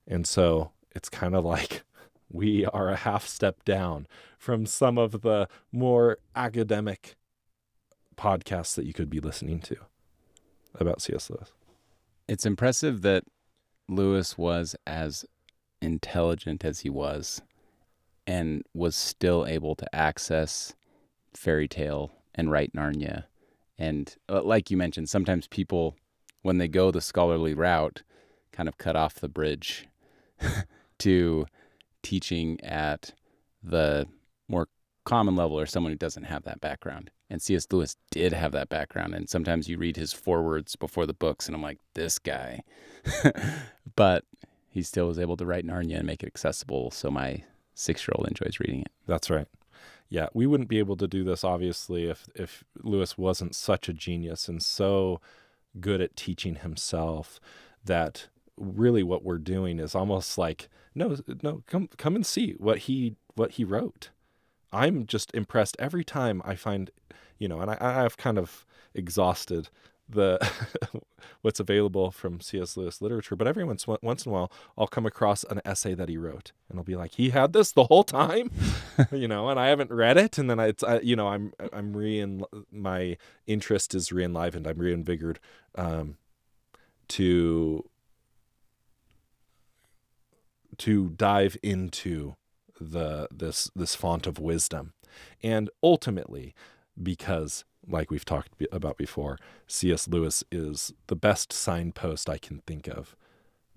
And 0.08 0.26
so 0.26 0.72
it's 0.90 1.08
kind 1.08 1.36
of 1.36 1.44
like 1.44 1.84
we 2.28 2.66
are 2.66 2.88
a 2.88 2.96
half 2.96 3.24
step 3.24 3.64
down 3.64 4.08
from 4.40 4.66
some 4.66 4.98
of 4.98 5.22
the 5.22 5.46
more 5.70 6.18
academic 6.34 7.14
podcasts 8.16 8.74
that 8.74 8.84
you 8.84 8.92
could 8.92 9.08
be 9.08 9.20
listening 9.20 9.60
to 9.60 9.76
about 10.74 11.00
C.S. 11.00 11.30
Lewis. 11.30 11.52
It's 12.26 12.44
impressive 12.44 13.02
that 13.02 13.22
Lewis 13.88 14.36
was 14.36 14.74
as 14.84 15.24
intelligent 15.80 16.64
as 16.64 16.80
he 16.80 16.90
was 16.90 17.40
and 18.26 18.64
was 18.74 18.96
still 18.96 19.46
able 19.46 19.76
to 19.76 19.94
access 19.94 20.74
fairy 21.34 21.68
tale 21.68 22.10
and 22.34 22.50
write 22.50 22.72
Narnia. 22.72 23.26
And 23.82 24.14
uh, 24.28 24.42
like 24.42 24.70
you 24.70 24.76
mentioned, 24.76 25.08
sometimes 25.08 25.48
people, 25.48 25.96
when 26.42 26.58
they 26.58 26.68
go 26.68 26.92
the 26.92 27.00
scholarly 27.00 27.52
route, 27.52 28.04
kind 28.52 28.68
of 28.68 28.78
cut 28.78 28.94
off 28.94 29.16
the 29.16 29.28
bridge 29.28 29.88
to 30.98 31.46
teaching 32.00 32.60
at 32.62 33.12
the 33.60 34.06
more 34.46 34.68
common 35.04 35.34
level 35.34 35.58
or 35.58 35.66
someone 35.66 35.90
who 35.90 35.98
doesn't 35.98 36.22
have 36.22 36.44
that 36.44 36.60
background. 36.60 37.10
And 37.28 37.42
C.S. 37.42 37.66
Lewis 37.72 37.96
did 38.12 38.32
have 38.32 38.52
that 38.52 38.68
background. 38.68 39.16
And 39.16 39.28
sometimes 39.28 39.68
you 39.68 39.78
read 39.78 39.96
his 39.96 40.12
forewords 40.12 40.76
before 40.76 41.04
the 41.04 41.12
books, 41.12 41.48
and 41.48 41.56
I'm 41.56 41.62
like, 41.62 41.78
this 41.94 42.20
guy. 42.20 42.62
but 43.96 44.24
he 44.68 44.82
still 44.82 45.08
was 45.08 45.18
able 45.18 45.36
to 45.38 45.46
write 45.46 45.66
Narnia 45.66 45.96
and 45.96 46.06
make 46.06 46.22
it 46.22 46.28
accessible. 46.28 46.92
So 46.92 47.10
my 47.10 47.42
six 47.74 48.06
year 48.06 48.14
old 48.14 48.28
enjoys 48.28 48.60
reading 48.60 48.82
it. 48.82 48.92
That's 49.08 49.28
right. 49.28 49.48
Yeah, 50.12 50.26
we 50.34 50.46
wouldn't 50.46 50.68
be 50.68 50.78
able 50.78 50.98
to 50.98 51.08
do 51.08 51.24
this 51.24 51.42
obviously 51.42 52.04
if 52.04 52.28
if 52.34 52.64
Lewis 52.82 53.16
wasn't 53.16 53.54
such 53.54 53.88
a 53.88 53.94
genius 53.94 54.46
and 54.46 54.62
so 54.62 55.22
good 55.80 56.02
at 56.02 56.16
teaching 56.16 56.56
himself 56.56 57.40
that 57.82 58.28
really 58.58 59.02
what 59.02 59.24
we're 59.24 59.38
doing 59.38 59.78
is 59.78 59.94
almost 59.94 60.36
like 60.36 60.68
no 60.94 61.16
no 61.42 61.62
come 61.66 61.88
come 61.96 62.14
and 62.14 62.26
see 62.26 62.52
what 62.58 62.80
he 62.80 63.16
what 63.36 63.52
he 63.52 63.64
wrote. 63.64 64.10
I'm 64.70 65.06
just 65.06 65.34
impressed 65.34 65.76
every 65.78 66.04
time 66.04 66.42
I 66.44 66.56
find, 66.56 66.90
you 67.38 67.48
know, 67.48 67.60
and 67.60 67.70
I, 67.70 67.78
I've 67.80 68.18
kind 68.18 68.36
of 68.36 68.66
exhausted 68.92 69.70
the 70.12 70.38
what's 71.42 71.60
available 71.60 72.10
from 72.10 72.40
C.S. 72.40 72.76
Lewis 72.76 73.02
literature, 73.02 73.36
but 73.36 73.46
every 73.46 73.64
once 73.64 73.86
once 73.86 74.26
in 74.26 74.30
a 74.30 74.32
while 74.32 74.52
I'll 74.76 74.86
come 74.86 75.06
across 75.06 75.44
an 75.44 75.60
essay 75.64 75.94
that 75.94 76.08
he 76.08 76.16
wrote, 76.16 76.52
and 76.68 76.78
I'll 76.78 76.84
be 76.84 76.96
like, 76.96 77.14
he 77.14 77.30
had 77.30 77.52
this 77.52 77.72
the 77.72 77.84
whole 77.84 78.04
time, 78.04 78.50
you 79.12 79.28
know, 79.28 79.48
and 79.48 79.58
I 79.58 79.68
haven't 79.68 79.90
read 79.90 80.16
it, 80.16 80.38
and 80.38 80.48
then 80.48 80.60
I, 80.60 80.66
it's 80.66 80.82
I, 80.82 81.00
you 81.00 81.16
know 81.16 81.28
I'm 81.28 81.52
I'm 81.72 81.96
re 81.96 82.24
my 82.70 83.16
interest 83.46 83.94
is 83.94 84.12
re-enlivened, 84.12 84.66
I'm 84.66 84.78
reinvigorated 84.78 85.40
um, 85.74 86.16
to 87.08 87.88
to 90.78 91.10
dive 91.10 91.56
into 91.62 92.36
the 92.80 93.28
this 93.32 93.70
this 93.76 93.94
font 93.94 94.26
of 94.26 94.38
wisdom 94.38 94.92
and 95.42 95.70
ultimately 95.82 96.54
because 97.00 97.64
like 97.88 98.10
we've 98.10 98.24
talked 98.24 98.50
about 98.70 98.96
before 98.96 99.38
cs 99.66 100.06
lewis 100.06 100.44
is 100.52 100.92
the 101.08 101.16
best 101.16 101.52
signpost 101.52 102.28
i 102.30 102.38
can 102.38 102.60
think 102.66 102.86
of 102.86 103.16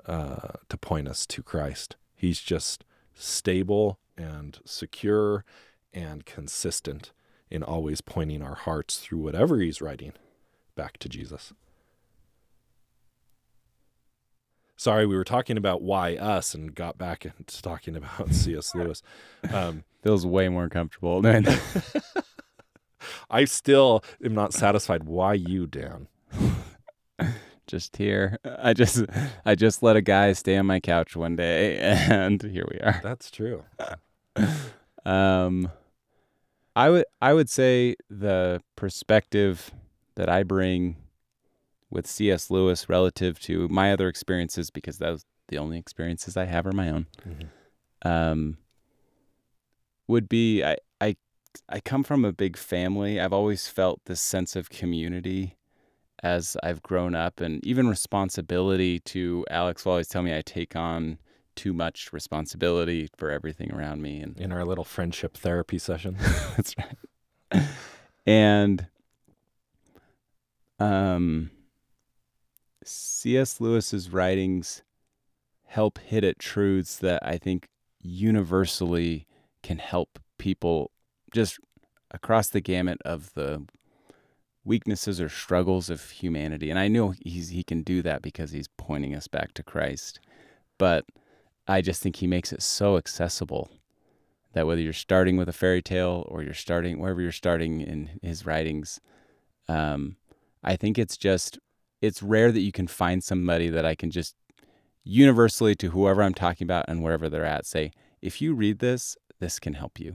uh, 0.08 0.50
to 0.70 0.78
point 0.78 1.08
us 1.08 1.26
to 1.26 1.42
christ. 1.42 1.96
He's 2.16 2.40
just 2.40 2.84
stable 3.14 4.00
and 4.18 4.60
secure 4.66 5.44
and 5.94 6.26
consistent 6.26 7.12
in 7.50 7.64
always 7.64 8.02
pointing 8.02 8.42
our 8.42 8.56
hearts 8.56 8.98
through 8.98 9.20
whatever 9.20 9.60
he's 9.60 9.82
writing 9.82 10.14
back 10.76 10.98
to 11.00 11.10
jesus. 11.10 11.54
Sorry 14.78 15.06
we 15.06 15.16
were 15.16 15.24
talking 15.24 15.58
about 15.58 15.82
why 15.82 16.16
us 16.16 16.54
and 16.54 16.76
got 16.76 16.98
back 16.98 17.26
into 17.26 17.62
talking 17.62 17.96
about 17.96 18.32
cs 18.34 18.76
lewis. 18.76 19.02
Um, 19.52 19.84
Feels 20.04 20.26
way 20.26 20.50
more 20.50 20.70
comfortable 20.70 21.22
than 21.22 21.48
i 23.36 23.46
still 23.46 24.04
am 24.24 24.34
not 24.34 24.54
satisfied 24.54 25.04
why 25.04 25.34
you 25.34 25.68
dan 25.68 26.08
just 27.68 27.98
here. 27.98 28.38
I 28.46 28.74
just 28.74 29.06
I 29.44 29.56
just 29.56 29.82
let 29.82 29.96
a 29.96 30.02
guy 30.02 30.34
stay 30.34 30.56
on 30.58 30.68
my 30.68 30.80
couch 30.80 31.16
one 31.16 31.36
day 31.36 31.78
and 31.78 32.42
here 32.42 32.66
we 32.72 32.78
are. 32.80 33.00
that's 33.04 33.32
true 33.32 33.64
Um 35.06 35.72
I 36.76 36.90
would 36.90 37.06
I 37.22 37.34
would 37.34 37.50
say 37.50 37.96
the 38.10 38.62
perspective 38.76 39.72
that 40.16 40.30
I 40.30 40.44
bring 40.44 40.98
with 41.90 42.06
C.S. 42.06 42.50
Lewis 42.52 42.90
relative 42.90 43.40
to 43.42 43.68
my 43.70 43.94
other 43.94 44.10
experiences 44.10 44.70
because 44.70 44.98
those 44.98 45.26
the 45.48 45.58
only 45.58 45.78
experiences 45.78 46.36
I 46.38 46.46
have 46.46 46.66
are 46.68 46.72
my 46.72 46.90
own. 46.90 47.08
Mhm. 47.28 47.48
Um 48.04 48.58
would 50.08 50.28
be 50.30 50.64
I 50.64 50.78
I 51.02 51.16
I 51.70 51.80
come 51.80 52.04
from 52.04 52.26
a 52.26 52.34
big 52.34 52.58
family. 52.58 53.20
I've 53.20 53.34
always 53.34 53.68
felt 53.68 54.02
this 54.06 54.22
sense 54.22 54.56
of 54.56 54.70
community 54.70 55.58
as 56.24 56.58
I've 56.64 56.82
grown 56.82 57.14
up 57.14 57.40
and 57.40 57.64
even 57.66 57.88
responsibility 57.88 59.00
to 59.02 59.46
Alex 59.50 59.86
will 59.86 59.94
always 59.94 60.08
tell 60.08 60.24
me 60.24 60.36
I 60.36 60.42
take 60.42 60.76
on 60.76 61.20
too 61.56 61.74
much 61.74 62.12
responsibility 62.12 63.10
for 63.18 63.32
everything 63.32 63.72
around 63.72 64.02
me 64.02 64.20
and 64.20 64.38
in 64.40 64.52
our 64.52 64.66
little 64.66 64.84
friendship 64.84 65.38
therapy 65.38 65.78
session 65.78 66.18
that's 66.56 66.76
right. 66.78 67.68
And 68.26 68.88
um 70.80 71.52
C.S. 72.84 73.60
Lewis's 73.60 74.10
writings 74.10 74.84
help 75.66 76.00
hit 76.00 76.24
at 76.24 76.40
truths 76.40 76.98
that 76.98 77.26
I 77.26 77.38
think 77.38 77.68
universally 78.02 79.28
can 79.64 79.80
help 79.80 80.20
people 80.38 80.92
just 81.36 81.60
across 82.12 82.48
the 82.48 82.62
gamut 82.62 83.00
of 83.06 83.34
the 83.34 83.66
weaknesses 84.64 85.22
or 85.22 85.30
struggles 85.30 85.90
of 85.90 86.10
humanity. 86.10 86.70
And 86.72 86.80
I 86.80 86.88
know 86.88 87.14
he's 87.22 87.50
he 87.50 87.64
can 87.64 87.84
do 87.84 88.02
that 88.02 88.22
because 88.22 88.52
he's 88.52 88.68
pointing 88.78 89.14
us 89.14 89.28
back 89.28 89.54
to 89.54 89.64
Christ. 89.64 90.20
But 90.78 91.06
I 91.68 91.82
just 91.82 92.02
think 92.02 92.16
he 92.18 92.28
makes 92.28 92.52
it 92.52 92.62
so 92.62 92.98
accessible 92.98 93.70
that 94.54 94.66
whether 94.66 94.82
you're 94.82 94.94
starting 94.94 95.38
with 95.38 95.50
a 95.50 95.54
fairy 95.54 95.82
tale 95.82 96.26
or 96.30 96.42
you're 96.42 96.54
starting 96.54 97.00
wherever 97.00 97.22
you're 97.22 97.32
starting 97.32 97.82
in 97.82 98.20
his 98.22 98.46
writings, 98.46 99.00
um, 99.68 100.16
I 100.64 100.76
think 100.76 100.98
it's 100.98 101.18
just 101.18 101.60
it's 102.02 102.24
rare 102.24 102.52
that 102.52 102.62
you 102.62 102.72
can 102.72 102.88
find 102.88 103.24
somebody 103.24 103.70
that 103.70 103.86
I 103.86 103.96
can 103.96 104.10
just 104.10 104.36
universally 105.04 105.76
to 105.76 105.92
whoever 105.92 106.24
I'm 106.24 106.34
talking 106.34 106.66
about 106.66 106.86
and 106.88 107.04
wherever 107.04 107.30
they're 107.30 107.46
at 107.46 107.66
say, 107.66 107.92
if 108.22 108.42
you 108.42 108.54
read 108.54 108.80
this, 108.80 109.16
this 109.40 109.60
can 109.60 109.74
help 109.74 110.00
you. 110.00 110.14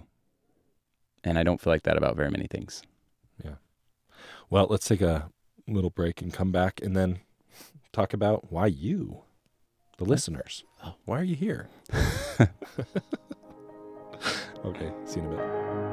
And 1.24 1.38
I 1.38 1.42
don't 1.42 1.60
feel 1.60 1.72
like 1.72 1.82
that 1.82 1.96
about 1.96 2.16
very 2.16 2.30
many 2.30 2.46
things. 2.46 2.82
Yeah. 3.44 3.56
Well, 4.48 4.66
let's 4.70 4.88
take 4.88 5.02
a 5.02 5.30
little 5.68 5.90
break 5.90 6.22
and 6.22 6.32
come 6.32 6.50
back 6.50 6.80
and 6.82 6.96
then 6.96 7.20
talk 7.92 8.12
about 8.12 8.50
why 8.50 8.66
you, 8.66 9.22
the 9.98 10.04
listeners, 10.04 10.64
why 11.04 11.20
are 11.20 11.24
you 11.24 11.36
here? 11.36 11.68
okay, 14.64 14.92
see 15.04 15.20
you 15.20 15.26
in 15.26 15.32
a 15.32 15.36
bit. 15.36 15.89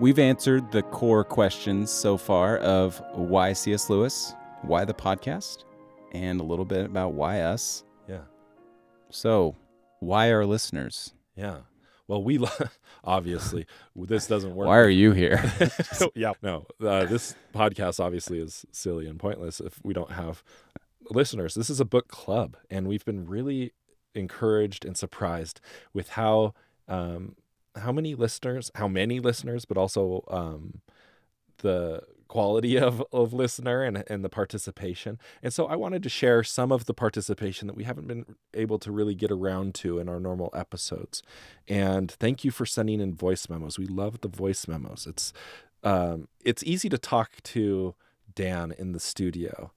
We've 0.00 0.18
answered 0.18 0.72
the 0.72 0.80
core 0.80 1.24
questions 1.24 1.90
so 1.90 2.16
far 2.16 2.56
of 2.56 3.02
why 3.12 3.52
C.S. 3.52 3.90
Lewis, 3.90 4.34
why 4.62 4.86
the 4.86 4.94
podcast, 4.94 5.64
and 6.12 6.40
a 6.40 6.42
little 6.42 6.64
bit 6.64 6.86
about 6.86 7.12
why 7.12 7.42
us. 7.42 7.84
Yeah. 8.08 8.22
So, 9.10 9.56
why 9.98 10.32
our 10.32 10.46
listeners? 10.46 11.12
Yeah. 11.36 11.58
Well, 12.08 12.24
we 12.24 12.38
lo- 12.38 12.48
obviously 13.04 13.66
this 13.94 14.26
doesn't 14.26 14.54
work. 14.54 14.68
Why 14.68 14.78
are 14.78 14.88
you 14.88 15.12
here? 15.12 15.52
yeah, 16.14 16.32
no. 16.42 16.64
Uh, 16.80 17.04
this 17.04 17.34
podcast 17.54 18.00
obviously 18.00 18.38
is 18.38 18.64
silly 18.72 19.06
and 19.06 19.18
pointless 19.18 19.60
if 19.60 19.80
we 19.84 19.92
don't 19.92 20.12
have 20.12 20.42
listeners. 21.10 21.54
This 21.54 21.68
is 21.68 21.78
a 21.78 21.84
book 21.84 22.08
club, 22.08 22.56
and 22.70 22.88
we've 22.88 23.04
been 23.04 23.26
really 23.26 23.74
encouraged 24.14 24.86
and 24.86 24.96
surprised 24.96 25.60
with 25.92 26.08
how 26.10 26.54
um, 26.88 27.36
how 27.76 27.92
many 27.92 28.14
listeners, 28.14 28.70
how 28.74 28.88
many 28.88 29.20
listeners, 29.20 29.64
but 29.64 29.76
also 29.76 30.24
um, 30.28 30.80
the 31.58 32.02
quality 32.28 32.78
of, 32.78 33.02
of 33.12 33.32
listener 33.32 33.82
and, 33.82 34.04
and 34.06 34.24
the 34.24 34.28
participation. 34.28 35.18
And 35.42 35.52
so 35.52 35.66
I 35.66 35.74
wanted 35.74 36.02
to 36.04 36.08
share 36.08 36.44
some 36.44 36.70
of 36.70 36.84
the 36.84 36.94
participation 36.94 37.66
that 37.66 37.76
we 37.76 37.84
haven't 37.84 38.06
been 38.06 38.36
able 38.54 38.78
to 38.78 38.92
really 38.92 39.16
get 39.16 39.32
around 39.32 39.74
to 39.76 39.98
in 39.98 40.08
our 40.08 40.20
normal 40.20 40.50
episodes. 40.54 41.22
And 41.68 42.10
thank 42.10 42.44
you 42.44 42.52
for 42.52 42.64
sending 42.64 43.00
in 43.00 43.14
voice 43.14 43.48
memos. 43.48 43.78
We 43.78 43.86
love 43.86 44.20
the 44.20 44.28
voice 44.28 44.68
memos. 44.68 45.06
It's 45.06 45.32
um, 45.82 46.28
it's 46.44 46.62
easy 46.62 46.88
to 46.90 46.98
talk 46.98 47.42
to 47.42 47.94
Dan 48.34 48.74
in 48.78 48.92
the 48.92 49.00
studio 49.00 49.72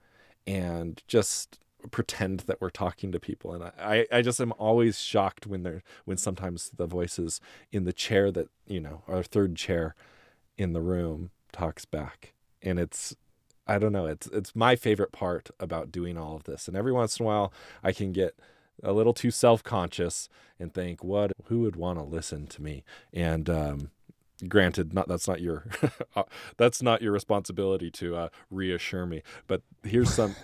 and 0.46 1.02
just 1.08 1.60
pretend 1.92 2.42
that 2.42 2.62
we're 2.62 2.70
talking 2.70 3.12
to 3.12 3.20
people. 3.20 3.54
And 3.54 3.64
I, 3.64 4.06
I 4.12 4.22
just 4.22 4.40
am 4.40 4.54
always 4.58 5.00
shocked 5.00 5.48
when 5.48 5.64
they're 5.64 5.84
when 6.06 6.18
sometimes 6.18 6.72
the 6.76 6.88
voices 6.88 7.42
in 7.72 7.86
the 7.86 7.94
chair 7.94 8.32
that 8.32 8.48
you 8.68 8.80
know 8.80 9.04
our 9.08 9.24
third 9.24 9.56
chair 9.56 9.96
in 10.58 10.74
the 10.74 10.82
room 10.82 11.32
talks 11.52 11.86
back. 11.86 12.34
And 12.62 12.80
it's 12.80 13.16
i 13.66 13.80
don't 13.80 13.94
know 13.94 14.06
it's 14.06 14.28
it's 14.28 14.54
my 14.54 14.76
favorite 14.76 15.14
part 15.14 15.50
about 15.60 15.92
doing 15.92 16.18
all 16.18 16.36
of 16.36 16.44
this. 16.44 16.68
And 16.68 16.76
every 16.76 16.92
once 16.92 17.20
in 17.20 17.26
a 17.26 17.28
while 17.28 17.54
i 17.84 17.92
can 17.92 18.12
get 18.12 18.38
a 18.82 18.92
little 18.92 19.14
too 19.14 19.32
self-conscious 19.32 20.28
and 20.60 20.74
think 20.74 21.04
what 21.04 21.32
who 21.46 21.62
would 21.62 21.76
want 21.76 22.00
to 22.00 22.04
listen 22.04 22.48
to 22.48 22.62
me? 22.62 22.84
And 23.14 23.50
um 23.50 23.92
granted 24.48 24.94
not 24.94 25.08
that's 25.08 25.28
not 25.28 25.42
your 25.42 25.68
that's 26.58 26.82
not 26.82 27.02
your 27.02 27.12
responsibility 27.12 27.90
to 27.92 28.16
uh, 28.16 28.30
reassure 28.50 29.06
me. 29.06 29.24
But 29.48 29.62
here's 29.84 30.14
some 30.14 30.36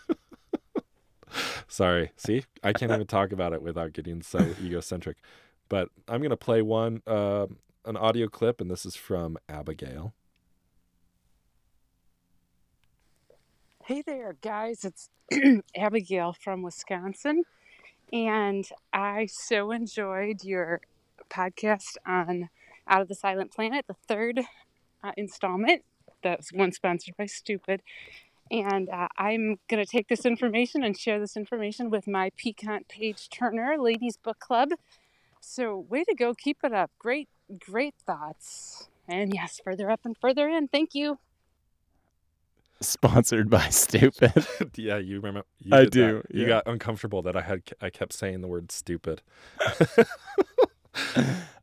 sorry 1.68 2.12
see 2.16 2.44
i 2.64 2.74
can't 2.74 2.92
even 2.92 3.08
talk 3.08 3.32
about 3.32 3.54
it 3.54 3.62
without 3.62 3.94
getting 3.94 4.22
so 4.22 4.40
egocentric 4.64 5.18
but 5.70 5.90
i'm 6.08 6.20
going 6.20 6.30
to 6.30 6.38
play 6.38 6.62
one 6.62 7.02
uh, 7.08 7.48
an 7.86 7.98
audio 7.98 8.28
clip 8.28 8.62
and 8.62 8.70
this 8.70 8.86
is 8.86 8.96
from 8.96 9.38
abigail 9.50 10.14
Hey 13.88 14.02
there, 14.02 14.36
guys. 14.42 14.84
It's 14.84 15.12
Abigail 15.78 16.34
from 16.34 16.64
Wisconsin. 16.64 17.44
And 18.12 18.68
I 18.92 19.28
so 19.28 19.70
enjoyed 19.70 20.44
your 20.44 20.82
podcast 21.30 21.98
on 22.04 22.50
Out 22.88 23.04
of 23.04 23.10
the 23.10 23.14
Silent 23.14 23.52
Planet, 23.52 23.86
the 23.88 23.94
third 24.08 24.42
uh, 25.04 25.12
installment. 25.16 25.84
That's 26.24 26.52
one 26.52 26.72
sponsored 26.72 27.16
by 27.16 27.28
Stupid. 27.28 27.84
And 28.52 28.90
uh, 28.90 29.08
I'm 29.18 29.58
going 29.70 29.84
to 29.84 29.90
take 29.90 30.08
this 30.08 30.26
information 30.26 30.84
and 30.84 30.98
share 30.98 31.20
this 31.20 31.36
information 31.36 31.90
with 31.90 32.08
my 32.08 32.30
Piquant 32.38 32.88
Page 32.88 33.30
Turner 33.30 33.76
Ladies 33.80 34.18
Book 34.18 34.40
Club. 34.40 34.70
So, 35.42 35.86
way 35.90 36.04
to 36.04 36.16
go. 36.16 36.34
Keep 36.34 36.60
it 36.64 36.74
up. 36.74 36.92
Great, 37.00 37.28
great 37.60 37.96
thoughts. 38.06 38.88
And 39.08 39.34
yes, 39.34 39.60
further 39.64 39.90
up 39.90 40.02
and 40.04 40.16
further 40.18 40.48
in. 40.48 40.68
Thank 40.68 40.94
you. 40.96 41.20
Sponsored 42.82 43.50
by 43.50 43.70
Stupid. 43.70 44.46
yeah 44.76 44.98
you 44.98 45.18
remember 45.18 45.44
you 45.60 45.74
I 45.74 45.86
did 45.86 45.94
that. 45.94 46.24
do, 46.32 46.40
you 46.40 46.46
got 46.46 46.68
uncomfortable 46.68 47.22
that 47.22 47.38
i 47.38 47.42
had 47.42 47.62
i 47.82 47.90
kept 47.90 48.12
saying 48.14 48.42
the 48.42 48.48
word 48.50 48.70
stupid 48.72 49.22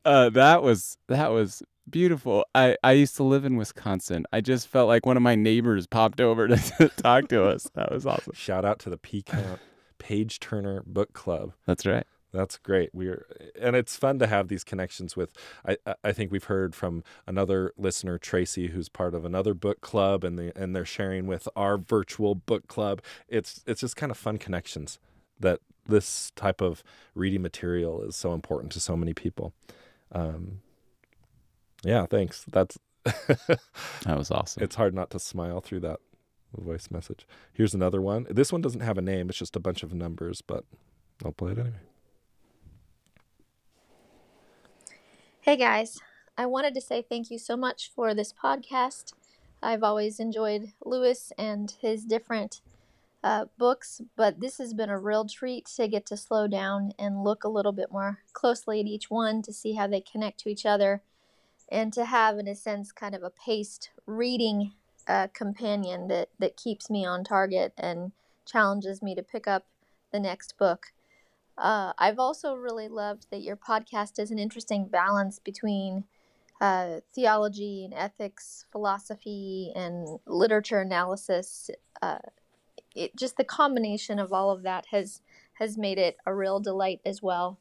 uh, 0.04 0.30
that 0.30 0.62
was 0.62 0.96
that 1.08 1.30
was 1.30 1.62
beautiful. 1.88 2.44
I 2.54 2.76
I 2.82 2.92
used 2.92 3.16
to 3.16 3.22
live 3.22 3.44
in 3.44 3.56
Wisconsin. 3.56 4.24
I 4.32 4.40
just 4.40 4.68
felt 4.68 4.88
like 4.88 5.06
one 5.06 5.16
of 5.16 5.22
my 5.22 5.34
neighbors 5.34 5.86
popped 5.86 6.20
over 6.20 6.48
to, 6.48 6.56
to 6.78 6.88
talk 6.88 7.28
to 7.28 7.44
us. 7.46 7.68
That 7.74 7.92
was 7.92 8.06
awesome. 8.06 8.32
shout 8.34 8.64
out 8.64 8.78
to 8.80 8.90
the 8.90 8.98
Piquant 8.98 9.60
page 9.98 10.40
turner 10.40 10.82
book 10.84 11.12
club 11.12 11.52
That's 11.66 11.86
right. 11.86 12.04
That's 12.32 12.56
great. 12.58 12.90
We're 12.94 13.26
and 13.60 13.76
it's 13.76 13.94
fun 13.96 14.18
to 14.20 14.26
have 14.26 14.48
these 14.48 14.64
connections 14.64 15.16
with. 15.16 15.32
I 15.66 15.76
I- 16.02 16.12
think 16.12 16.32
we've 16.32 16.44
heard 16.44 16.74
from 16.74 17.04
another 17.26 17.72
listener, 17.76 18.16
Tracy, 18.16 18.68
who's 18.68 18.88
part 18.88 19.14
of 19.14 19.26
another 19.26 19.52
book 19.52 19.82
club, 19.82 20.24
and 20.24 20.38
they 20.38 20.50
and 20.56 20.74
they're 20.74 20.86
sharing 20.86 21.26
with 21.26 21.46
our 21.54 21.76
virtual 21.76 22.34
book 22.34 22.68
club. 22.68 23.02
It's 23.28 23.62
it's 23.66 23.82
just 23.82 23.96
kind 23.96 24.10
of 24.10 24.16
fun 24.16 24.38
connections 24.38 24.98
that 25.40 25.60
this 25.86 26.30
type 26.34 26.62
of 26.62 26.82
reading 27.14 27.42
material 27.42 28.00
is 28.02 28.16
so 28.16 28.32
important 28.32 28.72
to 28.72 28.80
so 28.80 28.96
many 28.96 29.12
people. 29.12 29.52
Um, 30.12 30.60
yeah, 31.84 32.06
thanks. 32.06 32.44
That's 32.50 32.78
That 33.04 34.16
was 34.18 34.30
awesome. 34.30 34.62
it's 34.62 34.76
hard 34.76 34.94
not 34.94 35.10
to 35.10 35.18
smile 35.18 35.60
through 35.60 35.80
that 35.80 36.00
voice 36.56 36.90
message. 36.90 37.26
Here's 37.52 37.74
another 37.74 38.00
one. 38.00 38.26
This 38.30 38.52
one 38.52 38.60
doesn't 38.60 38.80
have 38.80 38.98
a 38.98 39.02
name. 39.02 39.28
It's 39.28 39.38
just 39.38 39.56
a 39.56 39.60
bunch 39.60 39.82
of 39.82 39.92
numbers, 39.94 40.42
but 40.42 40.64
I'll 41.24 41.32
play 41.32 41.52
it 41.52 41.58
anyway. 41.58 41.76
Hey 45.40 45.56
guys, 45.56 45.98
I 46.38 46.46
wanted 46.46 46.74
to 46.74 46.80
say 46.80 47.02
thank 47.02 47.30
you 47.30 47.38
so 47.38 47.56
much 47.56 47.90
for 47.92 48.14
this 48.14 48.32
podcast. 48.32 49.12
I've 49.60 49.82
always 49.82 50.20
enjoyed 50.20 50.72
Lewis 50.84 51.32
and 51.36 51.74
his 51.80 52.04
different 52.04 52.60
uh, 53.24 53.46
books, 53.56 54.00
but 54.16 54.40
this 54.40 54.58
has 54.58 54.74
been 54.74 54.88
a 54.88 54.98
real 54.98 55.26
treat 55.26 55.66
to 55.66 55.86
get 55.86 56.06
to 56.06 56.16
slow 56.16 56.48
down 56.48 56.92
and 56.98 57.22
look 57.22 57.44
a 57.44 57.48
little 57.48 57.72
bit 57.72 57.92
more 57.92 58.18
closely 58.32 58.80
at 58.80 58.86
each 58.86 59.10
one 59.10 59.42
to 59.42 59.52
see 59.52 59.74
how 59.74 59.86
they 59.86 60.00
connect 60.00 60.40
to 60.40 60.48
each 60.48 60.66
other 60.66 61.02
and 61.70 61.92
to 61.92 62.04
have, 62.04 62.38
in 62.38 62.48
a 62.48 62.54
sense, 62.54 62.92
kind 62.92 63.14
of 63.14 63.22
a 63.22 63.30
paced 63.30 63.90
reading 64.06 64.72
uh, 65.06 65.28
companion 65.32 66.08
that, 66.08 66.28
that 66.38 66.56
keeps 66.56 66.90
me 66.90 67.04
on 67.06 67.24
target 67.24 67.72
and 67.78 68.12
challenges 68.44 69.02
me 69.02 69.14
to 69.14 69.22
pick 69.22 69.46
up 69.46 69.66
the 70.12 70.20
next 70.20 70.58
book. 70.58 70.92
Uh, 71.56 71.92
I've 71.98 72.18
also 72.18 72.54
really 72.54 72.88
loved 72.88 73.26
that 73.30 73.42
your 73.42 73.56
podcast 73.56 74.18
is 74.18 74.30
an 74.30 74.38
interesting 74.38 74.86
balance 74.86 75.38
between 75.38 76.04
uh, 76.60 77.00
theology 77.14 77.84
and 77.84 77.94
ethics, 77.94 78.66
philosophy, 78.70 79.72
and 79.74 80.18
literature 80.26 80.80
analysis. 80.80 81.70
Uh, 82.00 82.18
it 82.94 83.16
just 83.16 83.36
the 83.36 83.44
combination 83.44 84.18
of 84.18 84.32
all 84.32 84.50
of 84.50 84.62
that 84.62 84.86
has 84.90 85.20
has 85.54 85.78
made 85.78 85.98
it 85.98 86.16
a 86.26 86.34
real 86.34 86.60
delight 86.60 87.00
as 87.04 87.22
well. 87.22 87.58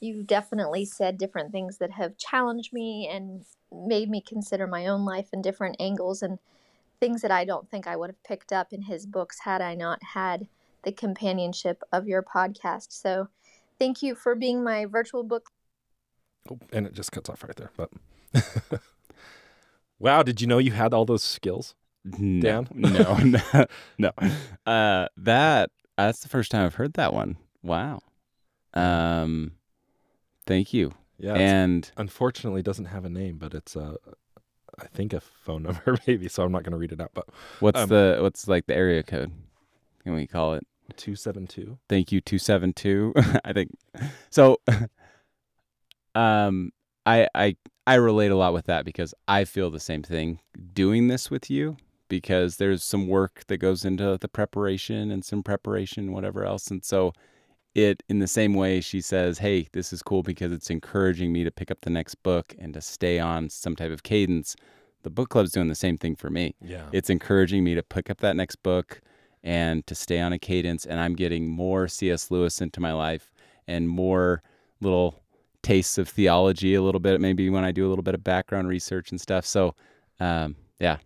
You've 0.00 0.26
definitely 0.26 0.84
said 0.84 1.18
different 1.18 1.52
things 1.52 1.78
that 1.78 1.92
have 1.92 2.16
challenged 2.16 2.72
me 2.72 3.08
and 3.10 3.44
made 3.72 4.10
me 4.10 4.20
consider 4.20 4.66
my 4.66 4.86
own 4.86 5.04
life 5.04 5.28
in 5.32 5.42
different 5.42 5.76
angles 5.78 6.22
and 6.22 6.38
things 7.00 7.22
that 7.22 7.30
I 7.30 7.44
don't 7.44 7.70
think 7.70 7.86
I 7.86 7.96
would 7.96 8.10
have 8.10 8.22
picked 8.24 8.52
up 8.52 8.72
in 8.72 8.82
his 8.82 9.06
books 9.06 9.40
had 9.40 9.60
I 9.60 9.74
not 9.74 10.02
had 10.02 10.48
the 10.82 10.92
companionship 10.92 11.82
of 11.92 12.06
your 12.06 12.22
podcast. 12.22 12.88
So, 12.90 13.28
thank 13.78 14.02
you 14.02 14.14
for 14.14 14.34
being 14.34 14.62
my 14.62 14.84
virtual 14.84 15.22
book 15.22 15.50
Oh, 16.50 16.58
and 16.72 16.86
it 16.86 16.92
just 16.92 17.12
cuts 17.12 17.30
off 17.30 17.42
right 17.42 17.56
there. 17.56 17.70
But 17.76 17.90
wow, 19.98 20.22
did 20.22 20.40
you 20.40 20.46
know 20.46 20.58
you 20.58 20.72
had 20.72 20.92
all 20.92 21.04
those 21.04 21.24
skills? 21.24 21.74
No, 22.04 22.40
Dan? 22.40 22.68
no, 22.74 23.16
no, 23.24 23.64
no. 23.98 24.10
Uh, 24.66 25.08
that 25.16 25.70
that's 25.96 26.20
the 26.20 26.28
first 26.28 26.50
time 26.50 26.66
I've 26.66 26.74
heard 26.74 26.94
that 26.94 27.12
one. 27.12 27.36
Wow. 27.62 28.00
Um, 28.74 29.52
thank 30.46 30.74
you. 30.74 30.92
Yeah, 31.18 31.34
and 31.34 31.90
unfortunately 31.96 32.62
doesn't 32.62 32.86
have 32.86 33.04
a 33.04 33.08
name, 33.08 33.38
but 33.38 33.54
it's 33.54 33.76
a, 33.76 33.96
I 34.78 34.86
think 34.88 35.12
a 35.12 35.20
phone 35.20 35.62
number 35.62 35.96
maybe. 36.06 36.28
So 36.28 36.42
I'm 36.42 36.52
not 36.52 36.64
going 36.64 36.72
to 36.72 36.78
read 36.78 36.92
it 36.92 37.00
out. 37.00 37.12
But 37.14 37.26
what's 37.60 37.80
um, 37.80 37.88
the 37.88 38.18
what's 38.20 38.48
like 38.48 38.66
the 38.66 38.74
area 38.74 39.02
code? 39.02 39.32
Can 40.02 40.14
we 40.14 40.26
call 40.26 40.54
it? 40.54 40.66
two 40.96 41.16
seven 41.16 41.46
two. 41.46 41.78
Thank 41.88 42.12
you, 42.12 42.20
two 42.20 42.38
seven 42.38 42.72
two. 42.72 43.14
I 43.44 43.52
think 43.52 43.70
so. 44.28 44.58
um, 46.14 46.72
I 47.06 47.28
I 47.34 47.56
I 47.86 47.94
relate 47.94 48.30
a 48.30 48.36
lot 48.36 48.52
with 48.52 48.66
that 48.66 48.84
because 48.84 49.14
I 49.28 49.44
feel 49.44 49.70
the 49.70 49.80
same 49.80 50.02
thing 50.02 50.40
doing 50.74 51.08
this 51.08 51.30
with 51.30 51.48
you 51.48 51.76
because 52.20 52.56
there's 52.56 52.82
some 52.84 53.06
work 53.08 53.42
that 53.48 53.58
goes 53.58 53.84
into 53.84 54.16
the 54.20 54.28
preparation 54.28 55.10
and 55.10 55.24
some 55.24 55.42
preparation, 55.42 56.12
whatever 56.12 56.44
else, 56.44 56.70
and 56.70 56.84
so 56.84 57.12
it 57.74 58.02
in 58.08 58.20
the 58.20 58.28
same 58.28 58.54
way 58.54 58.80
she 58.80 59.00
says, 59.00 59.38
"Hey, 59.38 59.68
this 59.72 59.92
is 59.92 60.00
cool 60.02 60.22
because 60.22 60.52
it's 60.52 60.70
encouraging 60.70 61.32
me 61.32 61.42
to 61.44 61.50
pick 61.50 61.70
up 61.70 61.80
the 61.82 61.90
next 61.90 62.14
book 62.22 62.54
and 62.58 62.72
to 62.74 62.80
stay 62.80 63.18
on 63.18 63.50
some 63.50 63.74
type 63.76 63.90
of 63.92 64.02
cadence." 64.02 64.54
The 65.02 65.10
book 65.10 65.28
club's 65.28 65.52
doing 65.52 65.68
the 65.68 65.74
same 65.74 65.98
thing 65.98 66.16
for 66.16 66.30
me 66.30 66.54
Yeah. 66.62 66.86
it's 66.92 67.10
encouraging 67.10 67.62
me 67.62 67.74
to 67.74 67.82
pick 67.82 68.08
up 68.08 68.18
that 68.20 68.36
next 68.36 68.56
book 68.62 69.00
and 69.42 69.86
to 69.86 69.94
stay 69.94 70.18
on 70.18 70.32
a 70.32 70.38
cadence 70.38 70.86
and 70.86 70.98
i'm 70.98 71.14
getting 71.14 71.46
more 71.46 71.88
cs 71.88 72.30
lewis 72.30 72.62
into 72.62 72.80
my 72.80 72.92
life 72.94 73.30
and 73.66 73.86
more 73.86 74.42
little 74.80 75.22
tastes 75.62 75.98
of 75.98 76.08
theology 76.08 76.72
a 76.74 76.80
little 76.80 77.00
bit 77.00 77.20
maybe 77.20 77.50
when 77.50 77.64
i 77.64 77.70
do 77.70 77.86
a 77.86 77.90
little 77.90 78.02
bit 78.02 78.14
of 78.14 78.24
background 78.24 78.66
research 78.68 79.10
and 79.10 79.20
stuff 79.20 79.44
so 79.44 79.74
um, 80.20 80.56
yeah 80.80 80.96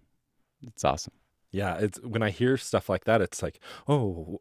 it's 0.66 0.85
awesome 0.85 1.12
Yeah, 1.51 1.77
it's 1.79 1.99
when 2.03 2.23
I 2.23 2.29
hear 2.31 2.59
stuff 2.59 2.90
like 2.90 3.05
that, 3.05 3.23
it's 3.23 3.42
like, 3.42 3.59
oh, 3.88 4.38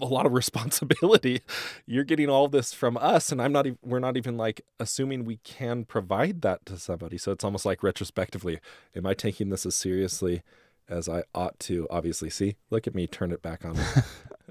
a 0.00 0.04
lot 0.06 0.26
of 0.26 0.32
responsibility. 0.42 1.40
You're 1.86 2.02
getting 2.04 2.28
all 2.28 2.48
this 2.48 2.72
from 2.74 2.96
us, 2.96 3.30
and 3.30 3.40
I'm 3.40 3.52
not. 3.52 3.66
Even, 3.66 3.78
we're 3.84 4.00
not 4.00 4.16
even 4.16 4.36
like 4.36 4.62
assuming 4.80 5.24
we 5.24 5.36
can 5.44 5.84
provide 5.84 6.42
that 6.42 6.66
to 6.66 6.78
somebody. 6.78 7.16
So 7.16 7.30
it's 7.30 7.44
almost 7.44 7.64
like 7.64 7.82
retrospectively, 7.84 8.58
am 8.96 9.06
I 9.06 9.14
taking 9.14 9.50
this 9.50 9.64
as 9.66 9.76
seriously 9.76 10.42
as 10.88 11.08
I 11.08 11.22
ought 11.32 11.58
to? 11.60 11.86
Obviously, 11.90 12.30
see, 12.30 12.56
look 12.70 12.88
at 12.88 12.94
me, 12.94 13.06
turn 13.06 13.30
it 13.30 13.40
back 13.40 13.64
on, 13.64 13.76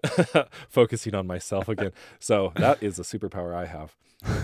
focusing 0.69 1.13
on 1.13 1.27
myself 1.27 1.67
again. 1.67 1.91
So 2.19 2.53
that 2.55 2.81
is 2.81 2.99
a 2.99 3.03
superpower 3.03 3.53
I 3.53 3.65
have. 3.65 3.95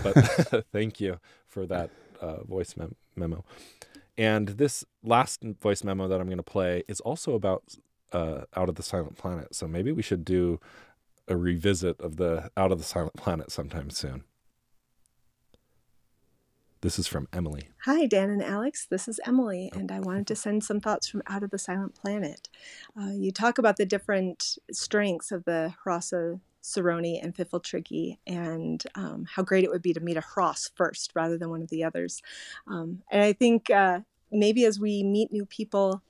But 0.02 0.66
thank 0.72 1.00
you 1.00 1.18
for 1.46 1.66
that 1.66 1.88
uh, 2.20 2.44
voice 2.44 2.76
mem- 2.76 2.96
memo. 3.16 3.44
And 4.18 4.48
this 4.48 4.84
last 5.02 5.42
voice 5.42 5.82
memo 5.82 6.08
that 6.08 6.20
I'm 6.20 6.26
going 6.26 6.36
to 6.36 6.42
play 6.42 6.82
is 6.88 7.00
also 7.00 7.34
about 7.34 7.76
uh, 8.12 8.42
Out 8.56 8.68
of 8.68 8.74
the 8.74 8.82
Silent 8.82 9.16
Planet. 9.16 9.54
So 9.54 9.66
maybe 9.66 9.92
we 9.92 10.02
should 10.02 10.24
do 10.24 10.60
a 11.28 11.36
revisit 11.36 12.00
of 12.00 12.16
the 12.16 12.50
Out 12.56 12.72
of 12.72 12.78
the 12.78 12.84
Silent 12.84 13.14
Planet 13.14 13.50
sometime 13.50 13.90
soon. 13.90 14.24
This 16.82 16.98
is 16.98 17.06
from 17.06 17.28
Emily. 17.32 17.68
Hi, 17.84 18.06
Dan 18.06 18.28
and 18.28 18.42
Alex. 18.42 18.86
This 18.90 19.06
is 19.06 19.20
Emily, 19.24 19.70
and 19.72 19.92
I 19.92 20.00
wanted 20.00 20.26
to 20.26 20.34
send 20.34 20.64
some 20.64 20.80
thoughts 20.80 21.06
from 21.06 21.22
Out 21.28 21.44
of 21.44 21.50
the 21.50 21.58
Silent 21.58 21.94
Planet. 21.94 22.48
Uh, 23.00 23.12
you 23.12 23.30
talk 23.30 23.56
about 23.56 23.76
the 23.76 23.86
different 23.86 24.58
strengths 24.72 25.30
of 25.30 25.44
the 25.44 25.74
Hrossa 25.86 26.40
Séroni 26.62 27.22
and 27.22 27.34
Pfifltriggi, 27.34 28.18
and 28.26 28.82
um, 28.94 29.26
how 29.28 29.42
great 29.42 29.64
it 29.64 29.70
would 29.70 29.82
be 29.82 29.92
to 29.92 30.00
meet 30.00 30.16
a 30.16 30.20
Hross 30.20 30.70
first 30.74 31.12
rather 31.14 31.36
than 31.36 31.50
one 31.50 31.62
of 31.62 31.70
the 31.70 31.84
others. 31.84 32.22
Um, 32.66 33.02
and 33.10 33.22
I 33.22 33.32
think 33.32 33.70
uh, 33.70 34.00
maybe 34.30 34.64
as 34.64 34.78
we 34.78 35.02
meet 35.02 35.32
new 35.32 35.46
people, 35.46 36.02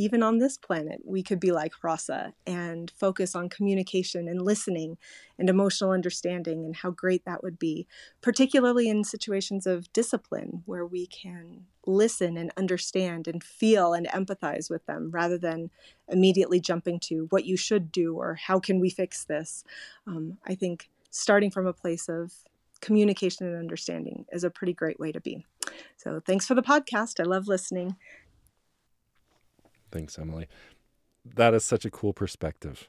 even 0.00 0.22
on 0.22 0.38
this 0.38 0.56
planet, 0.56 1.00
we 1.04 1.22
could 1.22 1.38
be 1.38 1.52
like 1.52 1.72
Hrossa 1.82 2.32
and 2.46 2.90
focus 2.96 3.34
on 3.34 3.50
communication 3.50 4.28
and 4.28 4.40
listening 4.40 4.96
and 5.38 5.50
emotional 5.50 5.90
understanding 5.90 6.64
and 6.64 6.76
how 6.76 6.90
great 6.90 7.24
that 7.26 7.42
would 7.42 7.58
be 7.58 7.86
particularly 8.22 8.88
in 8.88 9.04
situations 9.04 9.66
of 9.66 9.92
discipline 9.92 10.62
where 10.64 10.86
we 10.86 11.06
can 11.06 11.66
listen 11.86 12.36
and 12.36 12.50
understand 12.56 13.28
and 13.28 13.44
feel 13.44 13.92
and 13.92 14.06
empathize 14.08 14.70
with 14.70 14.84
them 14.86 15.10
rather 15.10 15.36
than 15.36 15.70
immediately 16.08 16.60
jumping 16.60 16.98
to 17.00 17.26
what 17.30 17.44
you 17.44 17.56
should 17.56 17.92
do 17.92 18.14
or 18.14 18.34
how 18.34 18.58
can 18.58 18.80
we 18.80 18.88
fix 18.88 19.24
this. 19.24 19.64
Um, 20.06 20.38
I 20.46 20.54
think 20.54 20.88
starting 21.10 21.50
from 21.50 21.66
a 21.66 21.72
place 21.72 22.08
of 22.08 22.32
communication 22.80 23.46
and 23.46 23.56
understanding 23.56 24.24
is 24.32 24.44
a 24.44 24.50
pretty 24.50 24.72
great 24.72 24.98
way 24.98 25.12
to 25.12 25.20
be. 25.20 25.44
So 25.96 26.20
thanks 26.24 26.46
for 26.46 26.54
the 26.54 26.62
podcast. 26.62 27.20
I 27.20 27.24
love 27.24 27.46
listening. 27.46 27.96
Thanks, 29.90 30.18
Emily. 30.18 30.46
That 31.24 31.54
is 31.54 31.64
such 31.64 31.84
a 31.84 31.90
cool 31.90 32.12
perspective. 32.12 32.88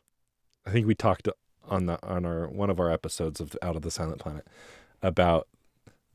I 0.65 0.71
think 0.71 0.87
we 0.87 0.95
talked 0.95 1.27
on 1.67 1.85
the 1.85 1.99
on 2.05 2.25
our 2.25 2.47
one 2.47 2.69
of 2.69 2.79
our 2.79 2.91
episodes 2.91 3.39
of 3.39 3.55
Out 3.61 3.75
of 3.75 3.81
the 3.81 3.91
Silent 3.91 4.19
Planet 4.19 4.47
about 5.01 5.47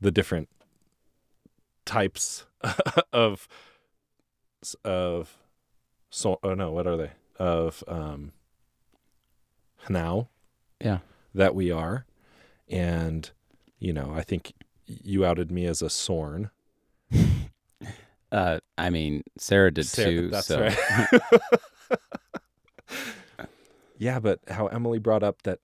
the 0.01 0.11
different 0.11 0.49
types 1.85 2.45
of 3.13 3.47
of 4.83 5.37
so 6.09 6.39
oh 6.43 6.53
no 6.53 6.71
what 6.71 6.85
are 6.87 6.97
they 6.97 7.11
of 7.39 7.83
um 7.87 8.31
now 9.89 10.27
Yeah. 10.81 10.99
that 11.33 11.55
we 11.55 11.71
are 11.71 12.05
and 12.67 13.29
you 13.79 13.93
know 13.93 14.11
i 14.15 14.21
think 14.21 14.53
you 14.85 15.23
outed 15.25 15.51
me 15.51 15.65
as 15.65 15.81
a 15.81 15.89
sorn 15.89 16.49
uh, 18.31 18.59
i 18.77 18.89
mean 18.89 19.23
sarah 19.37 19.71
did 19.71 19.85
Sarah- 19.85 20.11
too 20.11 20.29
that's 20.29 20.47
so 20.47 20.61
right. 20.61 21.21
yeah, 23.97 24.19
but 24.19 24.39
how 24.49 24.67
Emily 24.67 24.99
brought 24.99 25.23
up 25.23 25.43
that 25.43 25.59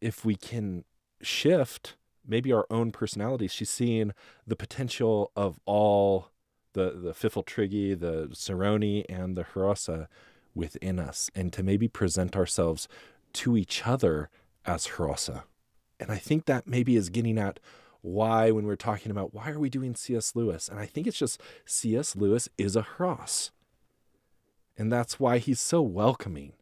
if 0.00 0.24
we 0.24 0.36
can 0.36 0.84
shift 1.20 1.96
maybe 2.26 2.52
our 2.52 2.66
own 2.70 2.92
personalities, 2.92 3.52
she's 3.52 3.70
seeing 3.70 4.12
the 4.46 4.56
potential 4.56 5.30
of 5.36 5.58
all 5.66 6.28
the 6.74 6.90
the 6.90 7.12
Pfifltriggi, 7.12 7.98
the 7.98 8.28
Séroni, 8.32 9.04
and 9.08 9.36
the 9.36 9.44
Hrossa 9.44 10.06
within 10.54 10.98
us, 10.98 11.30
and 11.34 11.52
to 11.52 11.62
maybe 11.62 11.88
present 11.88 12.36
ourselves 12.36 12.88
to 13.34 13.56
each 13.56 13.86
other 13.86 14.30
as 14.64 14.88
Hrossa. 14.88 15.44
And 15.98 16.10
I 16.10 16.16
think 16.16 16.46
that 16.46 16.66
maybe 16.66 16.96
is 16.96 17.08
getting 17.08 17.38
at 17.38 17.58
why 18.02 18.50
when 18.50 18.66
we're 18.66 18.76
talking 18.76 19.10
about 19.10 19.32
why 19.32 19.50
are 19.50 19.58
we 19.58 19.70
doing 19.70 19.94
C.S. 19.94 20.36
Lewis, 20.36 20.68
and 20.68 20.78
I 20.78 20.86
think 20.86 21.06
it's 21.06 21.18
just 21.18 21.40
C.S. 21.64 22.14
Lewis 22.14 22.48
is 22.58 22.76
a 22.76 22.82
Hross. 22.82 23.50
And 24.76 24.92
that's 24.92 25.20
why 25.20 25.38
he's 25.38 25.60
so 25.60 25.80
welcoming 25.82 26.54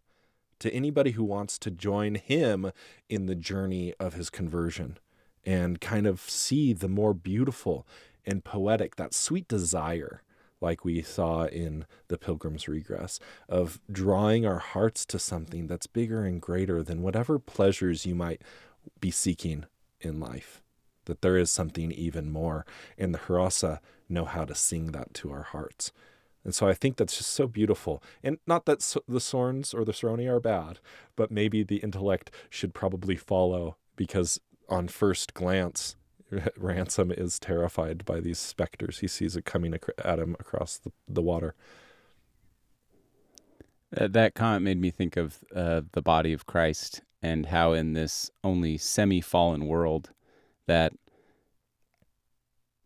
to 0.58 0.72
anybody 0.72 1.12
who 1.12 1.24
wants 1.24 1.58
to 1.58 1.70
join 1.70 2.16
him 2.16 2.70
in 3.08 3.26
the 3.26 3.34
journey 3.34 3.94
of 3.98 4.14
his 4.14 4.30
conversion 4.30 4.98
and 5.44 5.80
kind 5.80 6.06
of 6.06 6.20
see 6.20 6.72
the 6.72 6.88
more 6.88 7.14
beautiful 7.14 7.86
and 8.26 8.44
poetic, 8.44 8.96
that 8.96 9.14
sweet 9.14 9.48
desire, 9.48 10.22
like 10.60 10.84
we 10.84 11.00
saw 11.00 11.44
in 11.44 11.86
The 12.08 12.18
Pilgrim's 12.18 12.68
Regress, 12.68 13.18
of 13.48 13.80
drawing 13.90 14.44
our 14.44 14.58
hearts 14.58 15.06
to 15.06 15.18
something 15.18 15.66
that's 15.66 15.86
bigger 15.86 16.24
and 16.24 16.42
greater 16.42 16.82
than 16.82 17.00
whatever 17.00 17.38
pleasures 17.38 18.04
you 18.04 18.14
might 18.14 18.42
be 19.00 19.10
seeking 19.10 19.64
in 20.00 20.20
life. 20.20 20.62
That 21.10 21.20
there 21.20 21.36
is 21.36 21.50
something 21.50 21.92
even 21.92 22.30
more. 22.30 22.64
And 22.96 23.12
the 23.12 23.18
Hrossa 23.18 23.80
know 24.08 24.24
how 24.24 24.44
to 24.44 24.54
sing 24.54 24.92
that 24.92 25.12
to 25.14 25.30
our 25.30 25.42
hearts. 25.42 25.92
And 26.44 26.54
so 26.54 26.66
I 26.66 26.74
think 26.74 26.96
that's 26.96 27.18
just 27.18 27.32
so 27.32 27.46
beautiful. 27.46 28.02
And 28.22 28.38
not 28.46 28.64
that 28.64 28.78
s- 28.78 28.96
the 29.06 29.18
Sorns 29.20 29.74
or 29.74 29.84
the 29.84 29.92
Séroni 29.92 30.26
are 30.30 30.40
bad, 30.40 30.78
but 31.16 31.30
maybe 31.30 31.62
the 31.62 31.76
intellect 31.78 32.30
should 32.48 32.72
probably 32.72 33.16
follow 33.16 33.76
because 33.96 34.40
on 34.68 34.88
first 34.88 35.34
glance, 35.34 35.96
Ransom 36.56 37.10
is 37.10 37.38
terrified 37.38 38.04
by 38.04 38.20
these 38.20 38.38
specters. 38.38 39.00
He 39.00 39.08
sees 39.08 39.36
it 39.36 39.44
coming 39.44 39.74
ac- 39.74 39.92
at 40.02 40.18
him 40.18 40.36
across 40.40 40.78
the, 40.78 40.92
the 41.06 41.22
water. 41.22 41.54
Uh, 43.96 44.08
that 44.08 44.34
comment 44.34 44.64
made 44.64 44.80
me 44.80 44.90
think 44.90 45.16
of 45.16 45.44
uh, 45.54 45.82
the 45.92 46.02
body 46.02 46.32
of 46.32 46.46
Christ 46.46 47.02
and 47.22 47.46
how 47.46 47.72
in 47.72 47.92
this 47.92 48.30
only 48.42 48.78
semi-fallen 48.78 49.66
world 49.66 50.10
that 50.70 50.92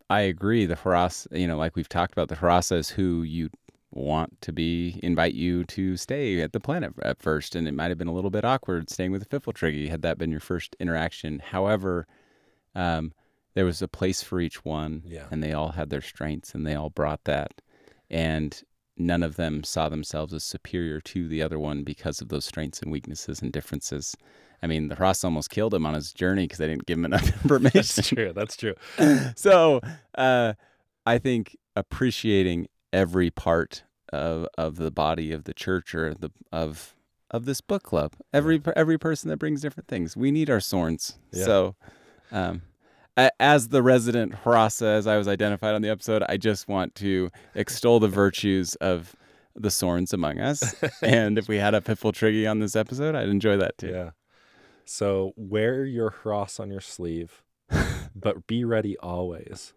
I 0.09 0.21
agree 0.21 0.65
the 0.65 0.75
Hrossa, 0.75 1.37
you 1.37 1.47
know, 1.47 1.57
like 1.57 1.75
we've 1.75 1.89
talked 1.89 2.13
about, 2.13 2.29
the 2.29 2.35
Hrossa 2.35 2.77
is 2.77 2.89
who 2.89 3.21
you 3.21 3.49
want 3.91 4.41
to 4.41 4.51
be, 4.51 4.99
invite 5.03 5.35
you 5.35 5.63
to 5.65 5.95
stay 5.95 6.41
at 6.41 6.51
the 6.51 6.59
planet 6.59 6.93
at 7.03 7.21
first. 7.21 7.55
And 7.55 7.67
it 7.67 7.73
might 7.75 7.89
have 7.89 7.97
been 7.97 8.07
a 8.07 8.13
little 8.13 8.31
bit 8.31 8.43
awkward 8.43 8.89
staying 8.89 9.11
with 9.11 9.27
the 9.27 9.39
Pfifltriggi 9.39 9.87
had 9.89 10.01
that 10.01 10.17
been 10.17 10.31
your 10.31 10.39
first 10.39 10.75
interaction. 10.79 11.39
However, 11.39 12.07
um, 12.73 13.13
there 13.53 13.65
was 13.65 13.81
a 13.83 13.87
place 13.87 14.21
for 14.23 14.39
each 14.41 14.65
one 14.65 15.03
Yeah. 15.05 15.27
and 15.31 15.41
they 15.43 15.53
all 15.53 15.71
had 15.71 15.89
their 15.91 16.01
strengths 16.01 16.53
and 16.55 16.65
they 16.65 16.75
all 16.75 16.89
brought 16.89 17.23
that. 17.25 17.61
And 18.09 18.61
none 18.97 19.23
of 19.23 19.35
them 19.35 19.63
saw 19.63 19.89
themselves 19.89 20.33
as 20.33 20.43
superior 20.43 21.01
to 21.01 21.27
the 21.27 21.41
other 21.43 21.59
one 21.59 21.83
because 21.83 22.19
of 22.19 22.29
those 22.29 22.45
strengths 22.45 22.81
and 22.81 22.91
weaknesses 22.91 23.41
and 23.41 23.51
differences. 23.51 24.15
I 24.61 24.67
mean, 24.67 24.87
the 24.87 24.95
Hross 24.95 25.23
almost 25.23 25.49
killed 25.49 25.73
him 25.73 25.85
on 25.85 25.93
his 25.93 26.13
journey 26.13 26.43
because 26.43 26.59
they 26.59 26.67
didn't 26.67 26.85
give 26.85 26.97
him 26.97 27.05
enough 27.05 27.27
information. 27.43 27.81
That's 27.81 28.07
true. 28.07 28.33
That's 28.33 28.57
true. 28.57 28.75
so 29.35 29.81
uh, 30.17 30.53
I 31.05 31.17
think 31.17 31.57
appreciating 31.75 32.67
every 32.93 33.29
part 33.29 33.83
of 34.13 34.47
of 34.57 34.77
the 34.77 34.91
body 34.91 35.31
of 35.31 35.43
the 35.43 35.53
church 35.53 35.93
or 35.93 36.13
the 36.13 36.31
of 36.51 36.95
of 37.31 37.45
this 37.45 37.61
book 37.61 37.83
club. 37.83 38.13
Every 38.33 38.61
every 38.75 38.97
person 38.97 39.29
that 39.29 39.37
brings 39.37 39.61
different 39.61 39.87
things. 39.87 40.15
We 40.15 40.31
need 40.31 40.49
our 40.49 40.59
sorns. 40.59 41.17
Yeah. 41.31 41.45
So, 41.45 41.75
um, 42.31 42.61
as 43.39 43.69
the 43.69 43.81
resident 43.81 44.33
Hrossa, 44.43 44.97
as 44.97 45.07
I 45.07 45.17
was 45.17 45.27
identified 45.27 45.75
on 45.75 45.81
the 45.81 45.89
episode, 45.89 46.23
I 46.27 46.37
just 46.37 46.67
want 46.67 46.95
to 46.95 47.31
extol 47.53 47.99
the 47.99 48.07
virtues 48.07 48.75
of 48.75 49.15
the 49.55 49.69
sorns 49.69 50.13
among 50.13 50.39
us. 50.39 50.75
and 51.01 51.37
if 51.37 51.47
we 51.47 51.57
had 51.57 51.73
a 51.73 51.81
Pfifltriggi 51.81 52.49
on 52.49 52.59
this 52.59 52.75
episode, 52.75 53.15
I'd 53.15 53.29
enjoy 53.29 53.57
that 53.57 53.77
too. 53.77 53.89
Yeah. 53.89 54.09
So 54.85 55.33
wear 55.35 55.83
your 55.83 56.11
cross 56.11 56.59
on 56.59 56.69
your 56.69 56.81
sleeve, 56.81 57.43
but 58.15 58.47
be 58.47 58.63
ready 58.63 58.95
always 58.97 59.73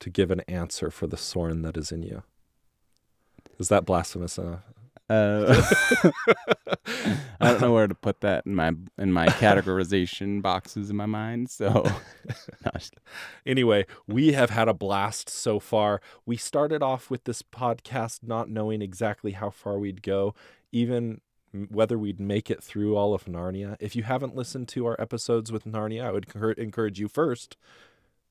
to 0.00 0.10
give 0.10 0.30
an 0.30 0.40
answer 0.40 0.90
for 0.90 1.06
the 1.06 1.16
sorn 1.16 1.62
that 1.62 1.76
is 1.76 1.90
in 1.90 2.02
you. 2.02 2.22
Is 3.58 3.68
that 3.68 3.86
blasphemous 3.86 4.36
enough? 4.36 4.64
Uh, 5.08 5.62
I 7.40 7.50
don't 7.50 7.60
know 7.60 7.72
where 7.72 7.86
to 7.86 7.94
put 7.94 8.20
that 8.20 8.46
in 8.46 8.54
my 8.54 8.72
in 8.98 9.12
my 9.12 9.26
categorization 9.26 10.40
boxes 10.42 10.88
in 10.90 10.96
my 10.96 11.06
mind. 11.06 11.50
So, 11.50 11.86
Anyway, 13.44 13.86
we 14.06 14.32
have 14.32 14.50
had 14.50 14.68
a 14.68 14.74
blast 14.74 15.28
so 15.28 15.58
far. 15.58 16.00
We 16.24 16.36
started 16.36 16.82
off 16.82 17.10
with 17.10 17.24
this 17.24 17.42
podcast 17.42 18.20
not 18.22 18.48
knowing 18.48 18.80
exactly 18.80 19.32
how 19.32 19.50
far 19.50 19.78
we'd 19.78 20.02
go, 20.02 20.34
even 20.72 21.20
whether 21.68 21.96
we'd 21.96 22.20
make 22.20 22.50
it 22.50 22.62
through 22.62 22.96
all 22.96 23.14
of 23.14 23.26
Narnia. 23.26 23.76
If 23.78 23.94
you 23.94 24.02
haven't 24.02 24.34
listened 24.34 24.68
to 24.68 24.86
our 24.86 25.00
episodes 25.00 25.52
with 25.52 25.64
Narnia, 25.64 26.04
I 26.04 26.10
would 26.10 26.58
encourage 26.58 26.98
you 26.98 27.08
first 27.08 27.56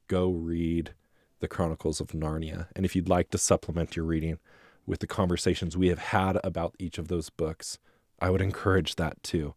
go 0.08 0.30
read 0.30 0.94
the 1.40 1.48
Chronicles 1.48 2.02
of 2.02 2.08
Narnia. 2.08 2.68
And 2.76 2.86
if 2.86 2.96
you'd 2.96 3.10
like 3.10 3.30
to 3.30 3.38
supplement 3.38 3.96
your 3.96 4.06
reading 4.06 4.40
with 4.86 5.00
the 5.00 5.08
conversations 5.08 5.78
we 5.78 5.88
have 5.88 6.00
had 6.00 6.38
about 6.44 6.76
each 6.78 6.98
of 6.98 7.08
those 7.08 7.30
books, 7.30 7.80
I 8.20 8.30
would 8.30 8.42
encourage 8.42 8.96
that 8.96 9.22
too. 9.24 9.56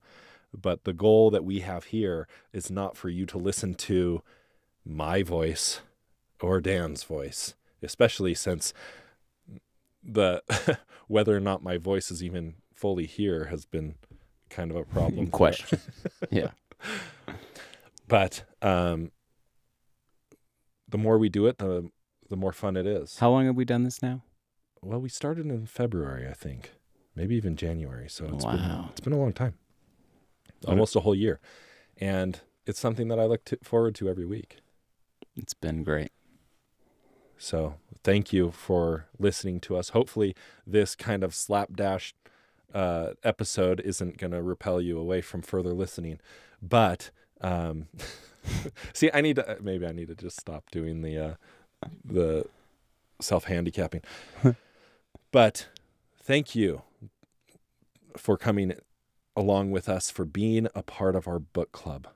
But 0.54 0.84
the 0.84 0.92
goal 0.92 1.30
that 1.30 1.44
we 1.44 1.60
have 1.60 1.84
here 1.84 2.28
is 2.52 2.70
not 2.70 2.96
for 2.96 3.08
you 3.08 3.26
to 3.26 3.38
listen 3.38 3.74
to 3.74 4.22
my 4.84 5.22
voice 5.22 5.80
or 6.40 6.60
Dan's 6.60 7.02
voice, 7.02 7.54
especially 7.82 8.34
since 8.34 8.72
the 10.02 10.42
whether 11.08 11.36
or 11.36 11.40
not 11.40 11.62
my 11.62 11.78
voice 11.78 12.10
is 12.10 12.22
even 12.22 12.54
fully 12.76 13.06
here 13.06 13.46
has 13.46 13.64
been 13.64 13.96
kind 14.50 14.70
of 14.70 14.76
a 14.76 14.84
problem. 14.84 15.26
question. 15.30 15.80
yeah. 16.30 16.50
But 18.08 18.44
um, 18.62 19.10
the 20.88 20.96
more 20.96 21.18
we 21.18 21.28
do 21.28 21.46
it, 21.46 21.58
the 21.58 21.90
the 22.30 22.36
more 22.36 22.52
fun 22.52 22.76
it 22.76 22.86
is. 22.86 23.18
How 23.18 23.30
long 23.30 23.46
have 23.46 23.56
we 23.56 23.64
done 23.64 23.82
this 23.82 24.00
now? 24.00 24.22
Well, 24.80 25.00
we 25.00 25.08
started 25.08 25.46
in 25.46 25.66
February, 25.66 26.28
I 26.28 26.32
think, 26.32 26.70
maybe 27.16 27.34
even 27.34 27.56
January. 27.56 28.08
So 28.08 28.26
it's 28.26 28.44
been 28.44 28.84
it's 28.90 29.00
been 29.00 29.12
a 29.12 29.18
long 29.18 29.32
time, 29.32 29.54
almost 30.68 30.94
a 30.94 31.00
whole 31.00 31.16
year, 31.16 31.40
and 31.96 32.38
it's 32.64 32.78
something 32.78 33.08
that 33.08 33.18
I 33.18 33.24
look 33.24 33.44
to, 33.46 33.58
forward 33.64 33.96
to 33.96 34.08
every 34.08 34.24
week. 34.24 34.58
It's 35.34 35.54
been 35.54 35.82
great. 35.82 36.12
So 37.38 37.74
thank 38.04 38.32
you 38.32 38.50
for 38.50 39.06
listening 39.18 39.60
to 39.62 39.76
us. 39.76 39.90
Hopefully, 39.90 40.34
this 40.66 40.94
kind 40.94 41.24
of 41.24 41.34
slapdash 41.34 42.14
uh, 42.74 43.10
episode 43.22 43.80
isn't 43.80 44.18
going 44.18 44.32
to 44.32 44.42
repel 44.42 44.80
you 44.80 44.98
away 44.98 45.20
from 45.20 45.42
further 45.42 45.72
listening. 45.72 46.20
But 46.62 47.10
um, 47.40 47.88
see, 48.92 49.10
I 49.12 49.20
need 49.20 49.36
to 49.36 49.58
maybe 49.60 49.86
I 49.86 49.92
need 49.92 50.08
to 50.08 50.14
just 50.14 50.38
stop 50.38 50.70
doing 50.70 51.02
the 51.02 51.18
uh, 51.18 51.34
the 52.04 52.46
self 53.20 53.44
handicapping. 53.44 54.02
but 55.32 55.68
thank 56.18 56.54
you 56.54 56.82
for 58.16 58.36
coming 58.36 58.74
along 59.36 59.70
with 59.70 59.88
us 59.88 60.10
for 60.10 60.24
being 60.24 60.66
a 60.74 60.82
part 60.82 61.14
of 61.14 61.28
our 61.28 61.38
book 61.38 61.72
club. 61.72 62.08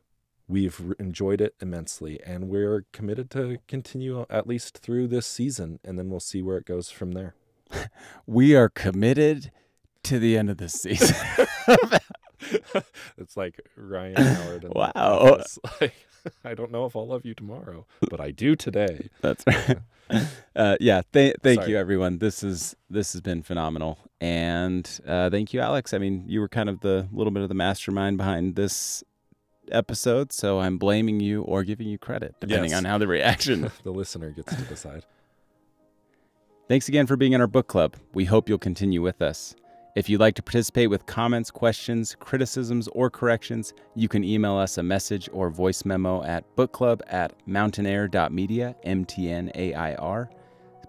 We've 0.49 0.95
enjoyed 0.99 1.41
it 1.41 1.55
immensely, 1.61 2.21
and 2.27 2.49
we're 2.49 2.85
committed 2.93 3.31
to 3.33 3.59
continue 3.69 4.27
at 4.29 4.49
least 4.49 4.79
through 4.79 5.07
this 5.07 5.27
season, 5.27 5.79
and 5.85 5.97
then 5.97 6.11
we'll 6.11 6.19
see 6.19 6.43
where 6.43 6.57
it 6.57 6.65
goes 6.65 6.91
from 6.91 7.13
there. 7.13 7.35
We 8.27 8.57
are 8.57 8.69
committed 8.69 9.53
to 10.05 10.19
the 10.19 10.37
end 10.37 10.51
of 10.51 10.57
this 10.59 10.73
season. 10.75 11.17
it's 13.19 13.37
like 13.37 13.61
Ryan 13.77 14.17
Howard. 14.17 14.65
and 14.65 14.75
Wow. 14.75 14.93
Office. 14.95 15.59
Like, 15.81 15.95
I 16.45 16.53
don't 16.53 16.71
know 16.71 16.85
if 16.85 16.95
I'll 16.95 17.07
love 17.07 17.25
you 17.25 17.33
tomorrow, 17.33 17.87
but 18.11 18.21
I 18.21 18.31
do 18.31 18.55
today. 18.55 19.09
That's 19.23 19.43
right. 19.47 19.79
Uh, 20.55 20.77
yeah. 20.79 21.01
Th- 21.15 21.35
thank 21.43 21.61
Sorry. 21.63 21.71
you, 21.73 21.79
everyone. 21.79 22.19
This 22.19 22.43
is 22.43 22.77
this 22.91 23.13
has 23.15 23.23
been 23.23 23.43
phenomenal, 23.43 23.97
and 24.21 24.87
uh, 25.07 25.31
thank 25.31 25.55
you, 25.55 25.61
Alex. 25.61 25.95
I 25.95 25.99
mean, 25.99 26.25
you 26.27 26.41
were 26.41 26.49
kind 26.49 26.69
of 26.69 26.81
the 26.81 27.09
little 27.11 27.31
bit 27.31 27.43
of 27.43 27.49
the 27.49 27.55
mastermind 27.55 28.19
behind 28.19 28.55
this 28.55 29.03
episode, 29.73 30.31
so 30.31 30.61
I'm 30.61 30.77
blaming 30.77 31.21
you 31.21 31.41
or 31.41 31.65
giving 31.65 31.89
you 31.89 31.97
credit 31.97 32.35
depending 32.39 32.73
Yes. 32.73 32.79
on 32.79 32.85
how 32.85 32.99
the 32.99 33.07
reaction. 33.09 33.71
the 33.83 33.91
listener 33.93 34.31
gets 34.31 34.55
to 34.55 34.63
decide. 34.65 35.07
Thanks 36.69 36.87
again 36.87 37.07
for 37.07 37.17
being 37.17 37.33
in 37.33 37.41
our 37.41 37.47
book 37.47 37.67
club. 37.67 37.97
We 38.13 38.27
hope 38.27 38.47
you'll 38.47 38.59
continue 38.59 39.01
with 39.01 39.23
us. 39.23 39.55
If 39.97 40.09
you'd 40.09 40.21
like 40.21 40.35
to 40.37 40.43
participate 40.43 40.89
with 40.89 41.07
comments, 41.07 41.51
questions, 41.51 42.17
criticisms, 42.21 42.89
or 42.93 43.11
corrections, 43.11 43.75
you 43.97 44.09
can 44.09 44.23
email 44.23 44.57
us 44.57 44.79
a 44.79 44.85
message 44.85 45.29
or 45.33 45.51
voice 45.51 45.85
memo 45.85 46.23
at 46.23 46.45
bookclub 46.55 47.01
at 47.09 47.35
mountainair.media, 47.49 48.77
M 48.85 49.05
T 49.05 49.31
N 49.31 49.51
A 49.57 49.75
I 49.75 49.95
R. 49.97 50.31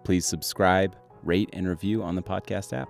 Please 0.04 0.26
subscribe, 0.26 0.96
rate, 1.24 1.50
and 1.54 1.68
review 1.68 2.04
on 2.04 2.16
the 2.16 2.22
podcast 2.22 2.78
app. 2.78 2.90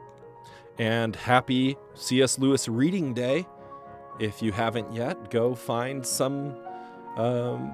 And 0.78 1.16
happy 1.16 1.78
C.S. 1.94 2.38
Lewis 2.40 2.68
Reading 2.68 3.14
Day. 3.14 3.48
If 4.20 4.42
you 4.42 4.52
haven't 4.52 4.92
yet, 4.94 5.32
go 5.32 5.56
find 5.56 6.06
some 6.06 6.58
um, 7.16 7.74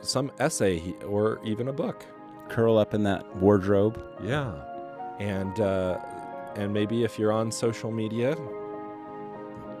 some 0.00 0.32
essay 0.40 0.94
or 1.06 1.40
even 1.44 1.68
a 1.68 1.72
book. 1.72 2.04
Curl 2.48 2.76
up 2.76 2.92
in 2.92 3.04
that 3.04 3.36
wardrobe. 3.36 4.04
Yeah, 4.22 4.52
and 5.20 5.60
uh, 5.60 6.00
and 6.56 6.72
maybe 6.72 7.04
if 7.04 7.18
you're 7.18 7.32
on 7.32 7.50
social 7.50 7.90
media, 7.90 8.36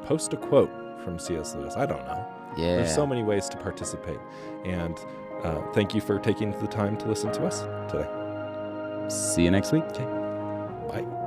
post 0.04 0.32
a 0.32 0.36
quote 0.36 0.70
from 1.04 1.18
C.S. 1.18 1.54
Lewis. 1.54 1.74
I 1.76 1.86
don't 1.86 2.04
know. 2.04 2.26
Yeah. 2.56 2.76
There's 2.76 2.94
so 2.94 3.06
many 3.06 3.22
ways 3.22 3.48
to 3.48 3.56
participate, 3.56 4.20
and 4.64 4.98
uh, 5.42 5.60
thank 5.72 5.94
you 5.94 6.00
for 6.00 6.18
taking 6.18 6.52
the 6.60 6.66
time 6.66 6.96
to 6.98 7.08
listen 7.08 7.32
to 7.32 7.46
us 7.46 7.62
today. 7.90 8.08
See 9.08 9.44
you 9.44 9.50
next 9.50 9.72
week. 9.72 9.88
Bye. 10.88 11.21